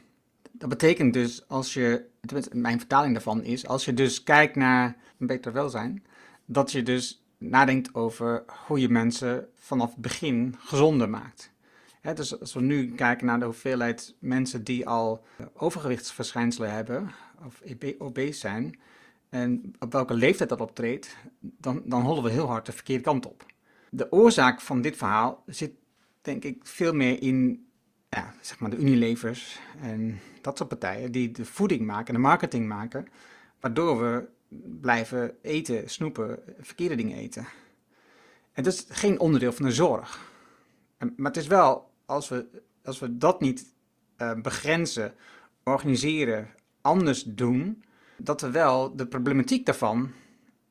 [0.52, 2.06] Dat betekent dus als je,
[2.52, 6.04] mijn vertaling daarvan is, als je dus kijkt naar een beter welzijn,
[6.46, 11.52] dat je dus nadenkt over hoe je mensen vanaf het begin gezonder maakt.
[12.16, 17.12] Dus als we nu kijken naar de hoeveelheid mensen die al overgewichtsverschijnselen hebben,
[17.46, 17.62] of
[17.98, 18.80] obese zijn,
[19.30, 23.26] en op welke leeftijd dat optreedt, dan, dan hollen we heel hard de verkeerde kant
[23.26, 23.46] op.
[23.90, 25.72] De oorzaak van dit verhaal zit
[26.22, 27.68] denk ik veel meer in
[28.10, 32.28] ja, zeg maar de Unilevers en dat soort partijen die de voeding maken en de
[32.28, 33.08] marketing maken,
[33.60, 34.28] waardoor we
[34.82, 37.48] blijven eten, snoepen, verkeerde dingen eten.
[38.52, 40.32] En dat is geen onderdeel van de zorg.
[40.98, 42.46] Maar het is wel, als we,
[42.84, 43.74] als we dat niet
[44.18, 45.14] uh, begrenzen,
[45.64, 46.48] organiseren,
[46.82, 47.84] anders doen,
[48.18, 50.12] dat we wel de problematiek daarvan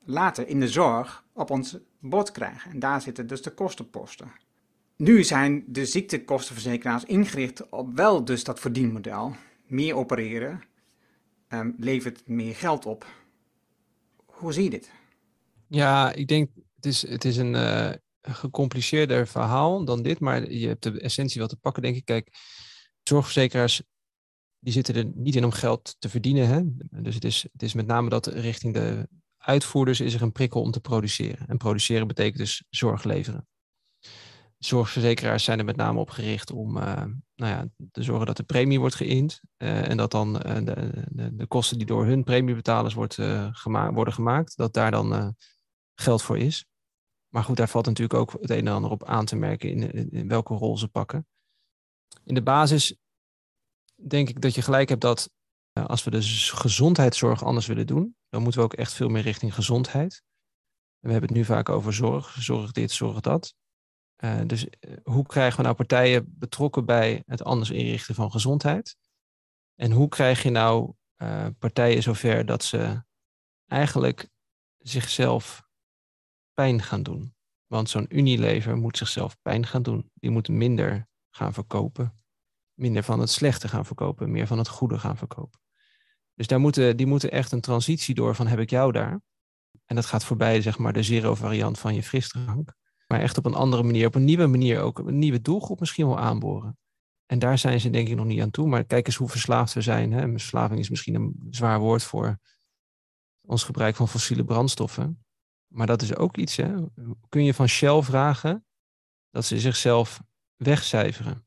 [0.05, 2.71] later in de zorg op ons bord krijgen.
[2.71, 4.33] En daar zitten dus de kostenposten.
[4.97, 9.35] Nu zijn de ziektekostenverzekeraars ingericht op wel dus dat verdienmodel.
[9.67, 10.63] Meer opereren
[11.49, 13.07] um, levert meer geld op.
[14.25, 14.91] Hoe zie je dit?
[15.67, 17.91] Ja, ik denk het is, het is een uh,
[18.35, 22.05] gecompliceerder verhaal dan dit, maar je hebt de essentie wel te pakken, denk ik.
[22.05, 22.29] Kijk,
[23.03, 23.83] zorgverzekeraars
[24.59, 26.49] die zitten er niet in om geld te verdienen.
[26.49, 26.63] Hè?
[27.03, 30.61] Dus het is, het is met name dat richting de uitvoerders is er een prikkel
[30.61, 31.47] om te produceren.
[31.47, 33.47] En produceren betekent dus zorg leveren
[34.59, 37.05] zorgverzekeraars zijn er met name op gericht om uh,
[37.35, 39.41] nou ja, te zorgen dat de premie wordt geïnd.
[39.59, 43.19] Uh, en dat dan uh, de, de, de, kosten die door hun premiebetalers wordt,
[43.53, 45.37] gema worden gemaakt, dat daar dan
[45.95, 46.67] geld voor is.
[47.29, 50.29] Maar goed, daar valt natuurlijk ook het een en ander op aan te merken in,
[50.29, 51.27] welke rol ze pakken.
[52.25, 52.97] In de basis
[53.95, 55.31] denk ik dat je gelijk hebt dat
[55.73, 59.55] als we de gezondheidszorg anders willen doen, dan moeten we ook echt veel meer richting
[59.55, 60.23] gezondheid.
[60.99, 63.55] We hebben het nu vaak over zorg, zorg dit, zorg dat.
[64.25, 68.97] Uh, dus uh, hoe krijgen we nou partijen betrokken bij het anders inrichten van gezondheid?
[69.75, 70.93] En hoe krijg je nou
[71.59, 73.03] partijen zover dat ze
[73.67, 74.29] eigenlijk
[74.79, 75.68] zichzelf
[76.59, 77.35] pijn gaan doen?
[77.67, 80.11] Want zo'n Unilever moet zichzelf pijn gaan doen.
[80.15, 82.23] Die moet minder gaan verkopen.
[82.75, 85.61] Minder van het slechte gaan verkopen, meer van het goede gaan verkopen.
[86.35, 89.21] Dus daar moeten, die moeten echt een transitie door van heb ik jou daar.
[89.85, 92.75] En dat gaat voorbij, zeg maar, de zero variant van je frisdrank.
[93.07, 96.07] Maar echt op een andere manier, op een nieuwe manier ook, een nieuwe doelgroep misschien
[96.07, 96.79] wel aanboren.
[97.27, 98.69] En daar zijn ze denk ik nog niet aan toe.
[98.69, 100.13] Maar kijk eens hoe verslaafd we zijn.
[100.13, 100.31] Hè?
[100.31, 102.39] Verslaving is misschien een zwaar woord voor
[103.41, 105.23] ons gebruik van fossiele brandstoffen.
[105.69, 106.57] Maar dat is ook iets.
[106.57, 106.75] Hè?
[107.29, 108.67] Kun je van Shell vragen
[109.31, 110.21] dat ze zichzelf
[110.57, 111.47] wegcijferen?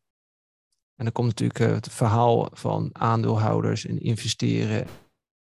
[0.95, 4.88] En dan komt natuurlijk eh, het verhaal van aandeelhouders en investeren.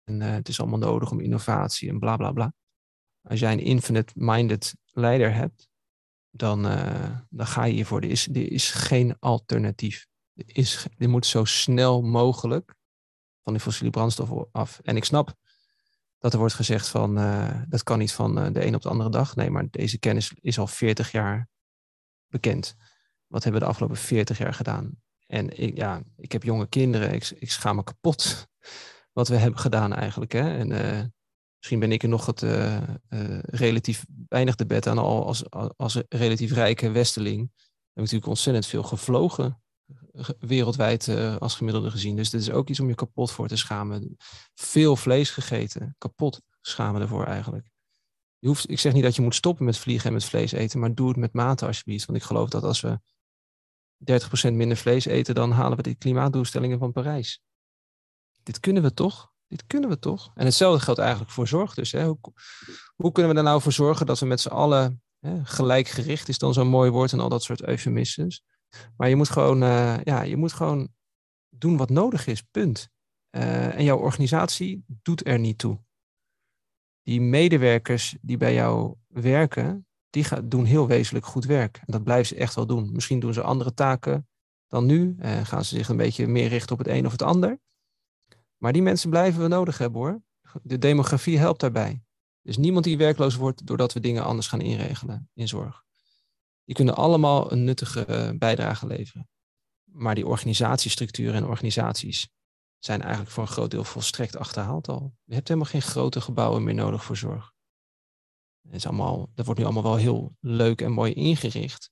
[0.03, 2.53] En uh, het is allemaal nodig om innovatie en bla bla bla.
[3.21, 5.69] Als jij een infinite-minded leider hebt,
[6.29, 8.01] dan, uh, dan ga je hiervoor.
[8.01, 10.07] Er is, er is geen alternatief.
[10.33, 12.75] Er, is, er moet zo snel mogelijk
[13.43, 14.79] van die fossiele brandstof af.
[14.83, 15.33] En ik snap
[16.25, 18.89] dat er wordt gezegd van uh, dat kan niet van uh, de een op de
[18.89, 19.35] andere dag.
[19.35, 21.47] Nee, maar deze kennis is al 40 jaar
[22.27, 22.75] bekend.
[23.27, 25.01] Wat hebben we de afgelopen 40 jaar gedaan?
[25.27, 28.47] En ik, ja, ik heb jonge kinderen, ik, ik schaam me kapot
[29.17, 30.31] wat we hebben gedaan eigenlijk.
[30.31, 30.57] Hè?
[30.57, 31.01] En uh,
[31.57, 32.41] misschien ben ik er nog het
[33.45, 37.39] relatief weinig de bed aan, al als, als relatief rijke westeling.
[37.39, 39.61] Heb ik natuurlijk ontzettend veel gevlogen
[40.39, 42.15] wereldwijd uh, als gemiddelde gezien.
[42.15, 44.17] Dus dit is ook iets om je kapot voor te schamen.
[44.53, 47.69] Veel vlees gegeten, kapot schamen ervoor eigenlijk.
[48.39, 50.79] Je hoeft, ik zeg niet dat je moet stoppen met vliegen en met vlees eten,
[50.79, 52.05] maar doe het met mate alsjeblieft.
[52.05, 52.99] Want ik geloof dat als we
[54.49, 57.41] 30% minder vlees eten, dan halen we de klimaatdoelstellingen van Parijs.
[58.43, 59.33] Dit kunnen we toch?
[59.47, 60.31] Dit kunnen we toch?
[60.35, 61.73] En hetzelfde geldt eigenlijk voor zorg.
[61.73, 62.05] Dus hè?
[62.05, 62.19] Hoe,
[62.95, 66.37] hoe kunnen we er nou voor zorgen dat we met z'n allen hè, gelijkgericht is
[66.37, 68.43] dan zo'n mooi woord en al dat soort eufemismes
[68.97, 70.87] maar je moet gewoon, uh, ja, je moet gewoon
[71.49, 72.89] doen wat nodig is, punt.
[73.35, 75.79] Uh, en jouw organisatie doet er niet toe.
[77.01, 81.77] Die medewerkers die bij jou werken, die gaan, doen heel wezenlijk goed werk.
[81.77, 82.91] En dat blijven ze echt wel doen.
[82.91, 84.27] Misschien doen ze andere taken
[84.67, 85.15] dan nu.
[85.19, 87.59] Uh, gaan ze zich een beetje meer richten op het een of het ander.
[88.57, 90.21] Maar die mensen blijven we nodig hebben hoor.
[90.63, 92.03] De demografie helpt daarbij.
[92.41, 95.84] Is niemand die werkloos wordt doordat we dingen anders gaan inregelen in zorg.
[96.65, 99.29] Die kunnen allemaal een nuttige eh, bijdrage leveren.
[99.83, 102.29] Maar die organisatiestructuren en organisaties
[102.79, 105.13] zijn eigenlijk voor een groot deel volstrekt achterhaald al.
[105.23, 107.53] Je hebt helemaal geen grote gebouwen meer nodig voor zorg.
[108.61, 111.91] Het is allemaal, dat wordt nu allemaal wel heel leuk en mooi ingericht.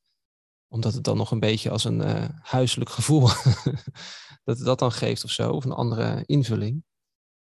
[0.67, 3.27] Omdat het dan nog een beetje als een uh, huiselijk gevoel
[4.45, 6.83] dat het dat dan geeft of zo, of een andere invulling.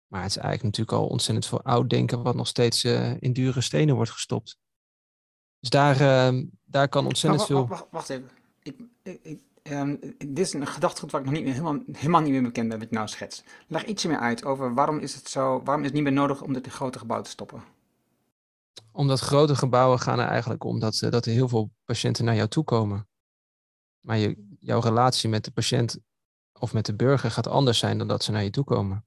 [0.07, 3.33] Maar het is eigenlijk natuurlijk al ontzettend veel oud denken wat nog steeds uh, in
[3.33, 4.57] dure stenen wordt gestopt.
[5.59, 7.67] Dus daar, uh, daar kan ontzettend veel...
[7.67, 8.29] Wacht, wacht, even.
[8.63, 12.41] Ik, ik, um, dit is een gedachtegoed waar ik nog niet, helemaal, helemaal niet meer
[12.41, 13.43] bekend ben wat je nou schetst.
[13.67, 16.41] Leg ietsje meer uit over waarom is het zo, waarom is het niet meer nodig
[16.41, 17.63] om dit in grote gebouwen te stoppen?
[18.91, 22.47] Omdat grote gebouwen gaan er eigenlijk om dat, dat er heel veel patiënten naar jou
[22.47, 23.07] toe komen.
[23.99, 25.97] Maar je, jouw relatie met de patiënt
[26.59, 29.05] of met de burger gaat anders zijn dan dat ze naar je toe komen.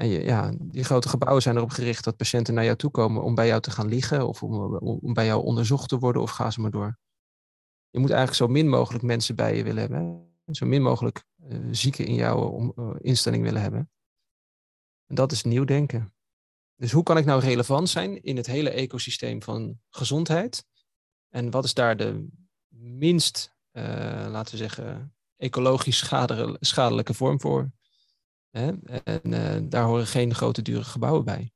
[0.00, 3.22] En je, ja, die grote gebouwen zijn erop gericht dat patiënten naar jou toe komen
[3.22, 6.30] om bij jou te gaan liggen of om, om bij jou onderzocht te worden of
[6.30, 6.98] ga ze maar door.
[7.90, 10.28] Je moet eigenlijk zo min mogelijk mensen bij je willen hebben.
[10.50, 13.90] Zo min mogelijk uh, zieken in jouw om, uh, instelling willen hebben.
[15.06, 16.14] En dat is nieuw denken.
[16.76, 20.64] Dus hoe kan ik nou relevant zijn in het hele ecosysteem van gezondheid?
[21.28, 22.28] En wat is daar de
[22.68, 23.82] minst, uh,
[24.30, 25.98] laten we zeggen, ecologisch
[26.60, 27.70] schadelijke vorm voor?
[28.50, 28.72] Hè?
[29.04, 31.52] En uh, daar horen geen grote dure gebouwen bij.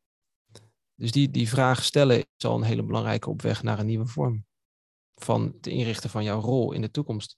[0.95, 4.07] Dus die, die vraag stellen is al een hele belangrijke op weg naar een nieuwe
[4.07, 4.47] vorm.
[5.15, 7.37] Van het inrichten van jouw rol in de toekomst.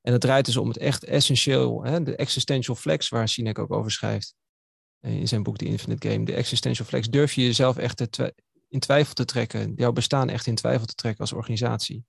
[0.00, 3.72] En het draait dus om het echt essentieel, hè, de existential flex, waar Sinek ook
[3.72, 4.34] over schrijft.
[5.00, 6.24] Eh, in zijn boek The Infinite Game.
[6.24, 7.08] De existential flex.
[7.08, 8.00] Durf je jezelf echt
[8.68, 12.04] in twijfel te trekken, jouw bestaan echt in twijfel te trekken als organisatie.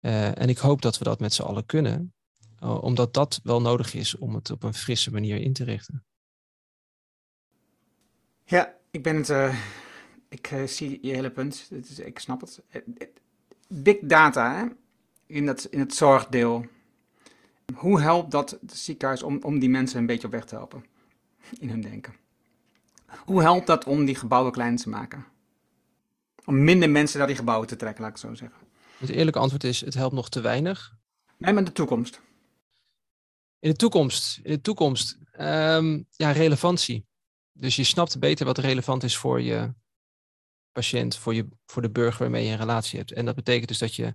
[0.00, 2.14] Uh, en ik hoop dat we dat met z'n allen kunnen.
[2.62, 6.04] Uh, omdat dat wel nodig is om het op een frisse manier in te richten.
[8.44, 9.28] Ja, ik ben het.
[9.28, 9.58] Uh,
[10.28, 11.68] ik uh, zie je hele punt.
[11.70, 12.62] Is, ik snap het.
[13.68, 14.66] Big data hè?
[15.26, 16.66] In, dat, in het zorgdeel.
[17.74, 20.84] Hoe helpt dat het ziekenhuis om, om die mensen een beetje op weg te helpen?
[21.58, 22.14] In hun denken.
[23.24, 25.24] Hoe helpt dat om die gebouwen klein te maken?
[26.44, 28.58] Om minder mensen naar die gebouwen te trekken, laat ik het zo zeggen.
[28.98, 30.96] Het eerlijke antwoord is: het helpt nog te weinig.
[31.36, 32.20] Nee, maar de toekomst.
[33.58, 37.06] In de toekomst, in de toekomst, um, ja, relevantie.
[37.52, 39.74] Dus je snapt beter wat relevant is voor je
[40.72, 43.12] patiënt, voor, je, voor de burger waarmee je een relatie hebt.
[43.12, 44.14] En dat betekent dus dat je,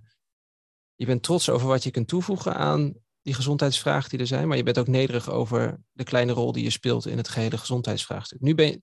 [0.94, 4.56] je bent trots over wat je kunt toevoegen aan die gezondheidsvragen die er zijn, maar
[4.56, 8.40] je bent ook nederig over de kleine rol die je speelt in het gehele gezondheidsvraagstuk.
[8.40, 8.80] Nu, ben je,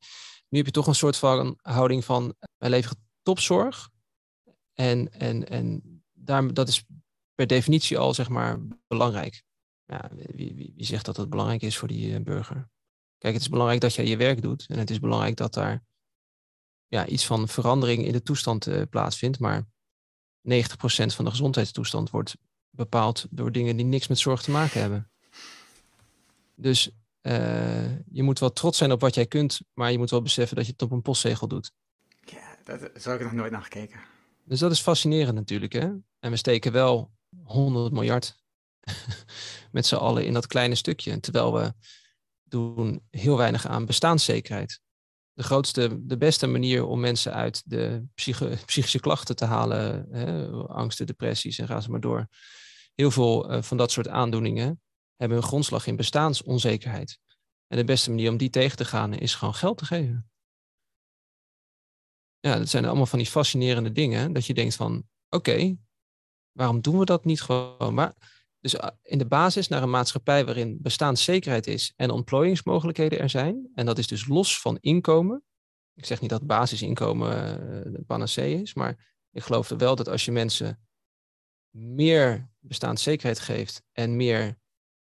[0.47, 3.89] nu heb je toch een soort van houding van wij leveren topzorg.
[4.74, 5.82] En, en, en
[6.12, 6.84] daar, dat is
[7.36, 9.43] per definitie al zeg maar belangrijk.
[9.91, 12.69] Ja, wie, wie, wie zegt dat het belangrijk is voor die uh, burger?
[13.17, 14.65] Kijk, het is belangrijk dat jij je werk doet.
[14.67, 15.83] En het is belangrijk dat daar
[16.87, 19.39] ja, iets van verandering in de toestand uh, plaatsvindt.
[19.39, 19.63] Maar 90%
[21.05, 22.37] van de gezondheidstoestand wordt
[22.69, 25.11] bepaald door dingen die niks met zorg te maken hebben.
[26.55, 26.89] Dus
[27.21, 30.55] uh, je moet wel trots zijn op wat jij kunt, maar je moet wel beseffen
[30.55, 31.71] dat je het op een postzegel doet.
[32.25, 33.99] Ja, daar zou ik nog nooit naar gekeken.
[34.43, 35.73] Dus dat is fascinerend natuurlijk.
[35.73, 35.89] Hè?
[36.19, 37.11] En we steken wel
[37.43, 38.40] 100 miljard
[39.71, 41.19] met z'n allen in dat kleine stukje.
[41.19, 41.73] Terwijl we
[42.43, 44.82] doen heel weinig aan bestaanszekerheid.
[45.34, 48.03] De grootste, de beste manier om mensen uit de
[48.65, 52.27] psychische klachten te halen, hè, angsten, depressies en ga ze maar door.
[52.95, 54.82] Heel veel uh, van dat soort aandoeningen
[55.15, 57.19] hebben een grondslag in bestaansonzekerheid.
[57.67, 60.32] En de beste manier om die tegen te gaan is gewoon geld te geven.
[62.39, 64.34] Ja, dat zijn allemaal van die fascinerende dingen.
[64.34, 65.75] Dat je denkt van, oké,
[66.51, 67.93] waarom doen we dat niet gewoon?
[67.93, 73.30] Maar, dus ah, in de basis naar een maatschappij waarin bestaanszekerheid is en ontplooiingsmogelijkheden er
[73.30, 73.70] zijn.
[73.74, 75.43] En dat is dus los van inkomen.
[75.93, 80.07] Ik zeg niet dat basisinkomen uh, de panacee is, maar ik geloof er wel dat
[80.07, 80.86] als je mensen
[81.76, 84.59] meer bestaanszekerheid geeft en meer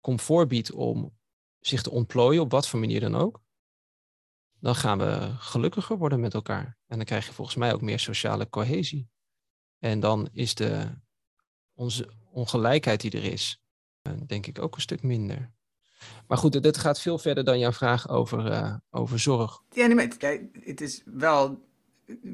[0.00, 1.18] comfort biedt om
[1.60, 3.42] zich te ontplooien, op wat voor manier dan ook,
[4.58, 6.78] dan gaan we gelukkiger worden met elkaar.
[6.86, 9.08] En dan krijg je volgens mij ook meer sociale cohesie.
[9.78, 10.98] En dan is de
[11.74, 13.62] onze ongelijkheid die er is,
[14.02, 15.50] eh, denk ik ook een stuk minder.
[16.26, 19.62] Maar goed, dit gaat veel verder dan jouw vraag over, uh, over zorg.
[19.70, 21.68] Ja, nee, maar kijk, het is wel.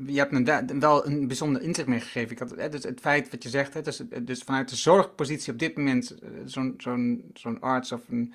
[0.06, 2.30] Je hebt me wel een bijzonder inzicht meegegeven.
[2.30, 5.52] Ik had, hè, dus het feit wat je zegt, hè, dus, dus vanuit de zorgpositie
[5.52, 8.32] op dit moment, eh, zo'n zo'n zo'n arts of een,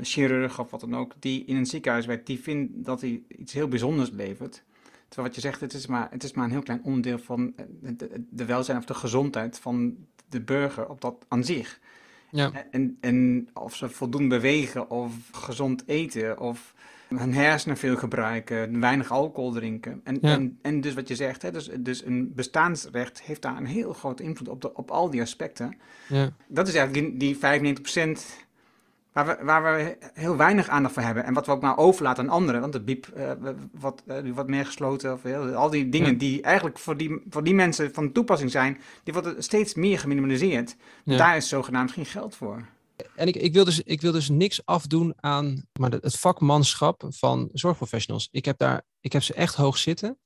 [0.00, 3.52] chirurg of wat dan ook, die in een ziekenhuis werkt, die vindt dat hij iets
[3.52, 4.62] heel bijzonders levert.
[5.08, 7.54] Terwijl wat je zegt, het is maar, het is maar een heel klein onderdeel van
[8.30, 9.96] de welzijn of de gezondheid van
[10.28, 11.80] de burger op dat aan zich.
[12.30, 12.52] Ja.
[12.70, 16.74] En, en of ze voldoende bewegen of gezond eten of
[17.08, 20.00] hun hersenen veel gebruiken, weinig alcohol drinken.
[20.04, 23.66] En, en, en dus wat je zegt, hè, dus, dus een bestaansrecht heeft daar een
[23.66, 25.76] heel grote invloed op, de, op al die aspecten.
[26.08, 26.32] Ja.
[26.46, 28.20] Dat is eigenlijk die, die 95%
[29.12, 31.24] waar we, waar we heel weinig aandacht voor hebben.
[31.24, 32.60] En wat we ook maar overlaten aan anderen.
[32.60, 33.30] Want de biep uh,
[33.72, 35.12] wat, uh, wat meer gesloten.
[35.12, 38.80] Of, uh, al die dingen die eigenlijk voor die, voor die mensen van toepassing zijn.
[39.04, 40.76] Die worden steeds meer geminimaliseerd.
[41.04, 41.16] Ja.
[41.16, 42.66] Daar is zogenaamd geen geld voor.
[43.14, 47.48] En ik, ik, wil dus, ik wil dus niks afdoen aan maar het vakmanschap van
[47.52, 48.28] zorgprofessionals.
[48.30, 50.18] Ik heb, daar, ik heb ze echt hoog zitten.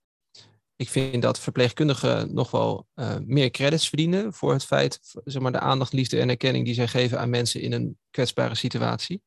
[0.83, 5.53] Ik vind dat verpleegkundigen nog wel uh, meer credits verdienen voor het feit, zeg maar,
[5.53, 9.23] de aandacht, liefde en erkenning die zij geven aan mensen in een kwetsbare situatie.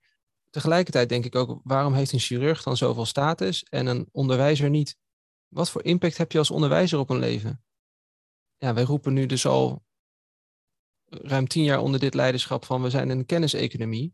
[0.49, 4.97] Tegelijkertijd denk ik ook, waarom heeft een chirurg dan zoveel status en een onderwijzer niet?
[5.47, 7.63] Wat voor impact heb je als onderwijzer op een leven?
[8.57, 9.83] Ja, wij roepen nu dus al
[11.05, 14.13] ruim tien jaar onder dit leiderschap van we zijn een kenniseconomie.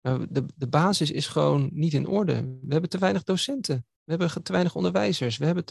[0.00, 2.34] Maar de, de basis is gewoon niet in orde.
[2.42, 3.86] We hebben te weinig docenten.
[4.04, 5.36] We hebben te weinig onderwijzers.
[5.36, 5.64] We hebben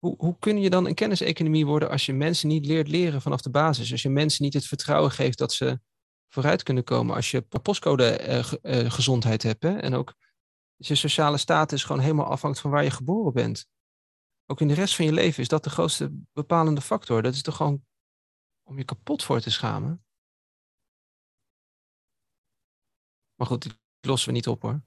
[0.00, 3.40] hoe, hoe kun je dan een kenniseconomie worden als je mensen niet leert leren vanaf
[3.40, 3.92] de basis?
[3.92, 5.80] Als je mensen niet het vertrouwen geeft dat ze
[6.28, 7.14] vooruit kunnen komen.
[7.14, 9.76] Als je postcode uh, uh, gezondheid hebt hè?
[9.76, 10.14] en ook
[10.76, 13.68] je sociale status gewoon helemaal afhangt van waar je geboren bent.
[14.46, 17.22] Ook in de rest van je leven is dat de grootste bepalende factor.
[17.22, 17.84] Dat is toch gewoon
[18.62, 20.04] om je kapot voor te schamen.
[23.34, 24.80] Maar goed, die lossen we niet op hoor.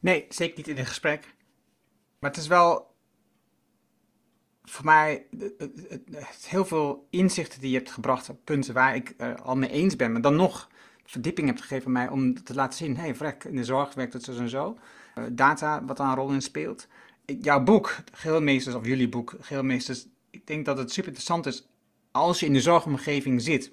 [0.00, 1.36] Nee, zeker niet in een gesprek.
[2.18, 2.91] Maar het is wel
[4.64, 5.26] voor mij
[6.40, 9.96] heel veel inzichten die je hebt gebracht op punten waar ik uh, al mee eens
[9.96, 10.70] ben, maar dan nog
[11.04, 13.94] verdieping hebt gegeven aan mij om te laten zien, hé hey, vrek, in de zorg
[13.94, 14.78] werkt het zo en zo.
[15.18, 16.86] Uh, data, wat daar een rol in speelt.
[17.24, 21.68] Jouw boek, Geelmeesters, of jullie boek, Geelmeesters, ik denk dat het super interessant is
[22.10, 23.72] als je in de zorgomgeving zit.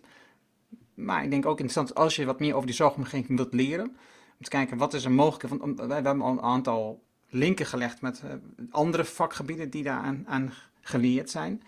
[0.93, 3.85] Maar ik denk ook interessant als je wat meer over die zorgomgeving wilt leren.
[3.85, 5.61] Om te kijken, wat is er mogelijk?
[5.63, 8.31] Want we hebben al een aantal linken gelegd met uh,
[8.69, 11.61] andere vakgebieden die daar aan geleerd zijn.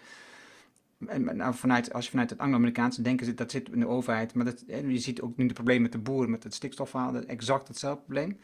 [1.08, 4.34] En, nou, vanuit, als je vanuit het Anglo-Amerikaanse denken zit, dat zit in de overheid.
[4.34, 7.68] Maar dat, je ziet ook nu de problemen met de boeren, met het stikstofverhaal, exact
[7.68, 8.40] hetzelfde probleem.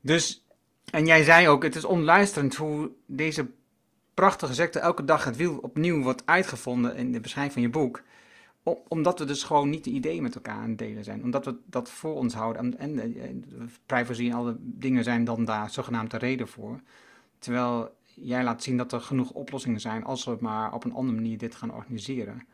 [0.00, 0.44] Dus,
[0.90, 3.46] en jij zei ook, het is onluisterend hoe deze
[4.14, 8.02] prachtige sector elke dag het wiel opnieuw wordt uitgevonden in de beschrijving van je boek.
[8.88, 11.22] omdat we dus gewoon niet de ideeën met elkaar aan het delen zijn.
[11.22, 12.78] Omdat we dat voor ons houden.
[12.78, 13.44] En, en, en
[13.86, 16.80] privacy en alle dingen zijn dan daar zogenaamd de reden voor.
[17.38, 21.14] Terwijl jij laat zien dat er genoeg oplossingen zijn als we maar op een andere
[21.14, 22.46] manier dit gaan organiseren.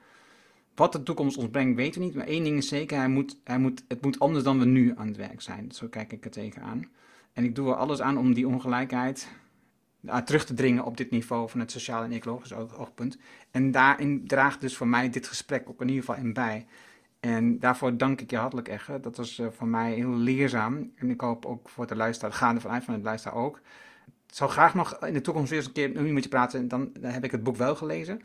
[0.75, 2.15] wat de toekomst ons brengt, weten we niet.
[2.15, 4.93] Maar één ding is zeker, hij moet, hij moet, het moet anders dan we nu
[4.97, 5.73] aan het werk zijn.
[5.73, 6.89] Zo kijk ik er tegenaan.
[7.33, 9.29] En ik doe er alles aan om die ongelijkheid
[10.01, 13.19] uh, terug te dringen op dit niveau van het sociaal en ecologisch oogpunt.
[13.51, 16.67] En daarin draagt dus voor mij dit gesprek ook in ieder geval in bij.
[17.21, 19.01] En daarvoor dank ik je hartelijk, Egge.
[19.01, 20.93] Dat was uh, voor mij heel leerzaam.
[20.97, 23.61] En ik hoop ook voor de luisteraar, gaande vanuit van het luisteraar ook.
[24.35, 26.61] Ik zou graag nog in de toekomst weer eens een keer met je praten.
[26.61, 28.20] En dan, dan heb ik het boek wel gelezen.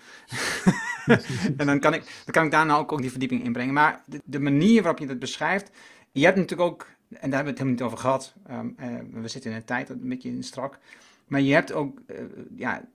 [1.57, 3.73] en dan kan, ik, dan kan ik daarna ook, ook die verdieping inbrengen.
[3.73, 5.71] Maar de, de, manier waarop je het beschrijft.
[6.11, 8.33] Je hebt natuurlijk ook, en daar hebben we het helemaal niet over gehad.
[8.51, 10.79] Um, uh, we zitten in een tijd een beetje strak.
[11.27, 12.17] Maar je hebt ook uh,
[12.55, 12.85] ja,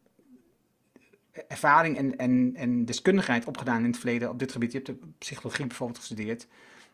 [1.48, 4.72] ervaring en, en, en deskundigheid opgedaan in het verleden op dit gebied.
[4.72, 6.46] Je hebt de psychologie bijvoorbeeld gestudeerd.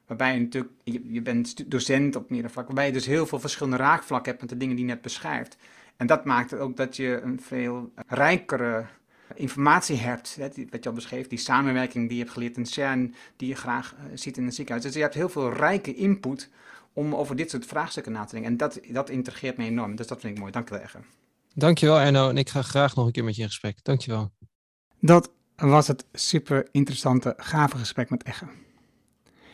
[0.07, 2.75] Waarbij je natuurlijk, je, je bent docent op meerdere vlakken.
[2.75, 5.57] Waarbij je dus heel veel verschillende raakvlakken hebt met de dingen die je net beschrijft.
[6.01, 8.87] En dat maakt ook dat je een veel rijkere
[9.35, 12.67] informatie hebt, hè, die, wat je al beschreef, die samenwerking die je hebt geleerd in
[12.67, 14.87] CERN, die je graag uh, ziet in een ziekenhuis.
[14.87, 16.51] Dus je hebt heel veel rijke input
[16.93, 18.51] om over dit soort vraagstukken na te denken.
[18.51, 20.53] En dat, dat integreert me enorm, dus dat vind ik mooi.
[20.53, 20.99] Dank je wel, Egge.
[21.55, 23.85] Dankjewel Erno en ik ga graag nog een keer met je in gesprek.
[23.85, 24.31] Dankjewel.
[25.01, 28.47] Dat was het super interessante, gave gesprek met Egge.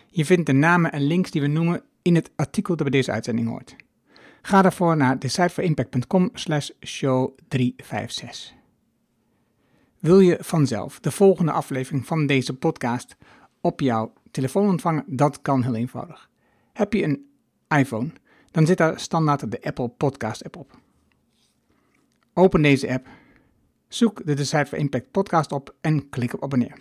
[0.07, 3.13] Je vindt de namen en links die we noemen in het artikel dat bij deze
[3.13, 3.77] uitzending hoort.
[4.47, 8.55] Ga daarvoor naar decideforimpact.com slash show 356.
[9.99, 13.17] Wil je vanzelf de volgende aflevering van deze podcast
[13.61, 15.05] op jouw telefoon ontvangen?
[15.07, 16.31] Dat kan heel eenvoudig.
[16.73, 17.31] Heb je een
[17.69, 18.11] iPhone,
[18.51, 20.79] dan zit daar standaard de Apple Podcast app op.
[22.35, 23.09] Open deze app,
[23.89, 26.79] zoek de Decide Impact podcast op en klik op abonneer.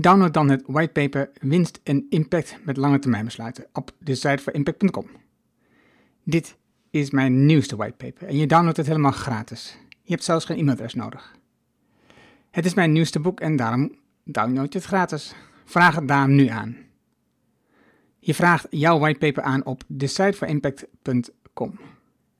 [0.00, 4.52] Download dan het whitepaper Winst en Impact met lange termijn besluiten op de site voor
[4.52, 5.06] impact.com.
[6.24, 6.56] Dit
[6.90, 9.78] is mijn nieuwste whitepaper en je downloadt het helemaal gratis.
[10.02, 11.36] Je hebt zelfs geen e-mailadres nodig.
[12.50, 13.94] Het is mijn nieuwste boek en daarom
[14.24, 15.34] download je het gratis.
[15.64, 16.76] Vraag het daar nu aan.
[18.18, 21.78] Je vraagt jouw whitepaper aan op decideforimpact.com.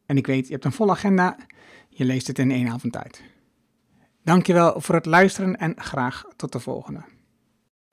[0.06, 1.36] En ik weet, je hebt een volle agenda,
[1.88, 3.22] je leest het in één avond tijd.
[4.22, 7.16] Dankjewel voor het luisteren en graag tot de volgende.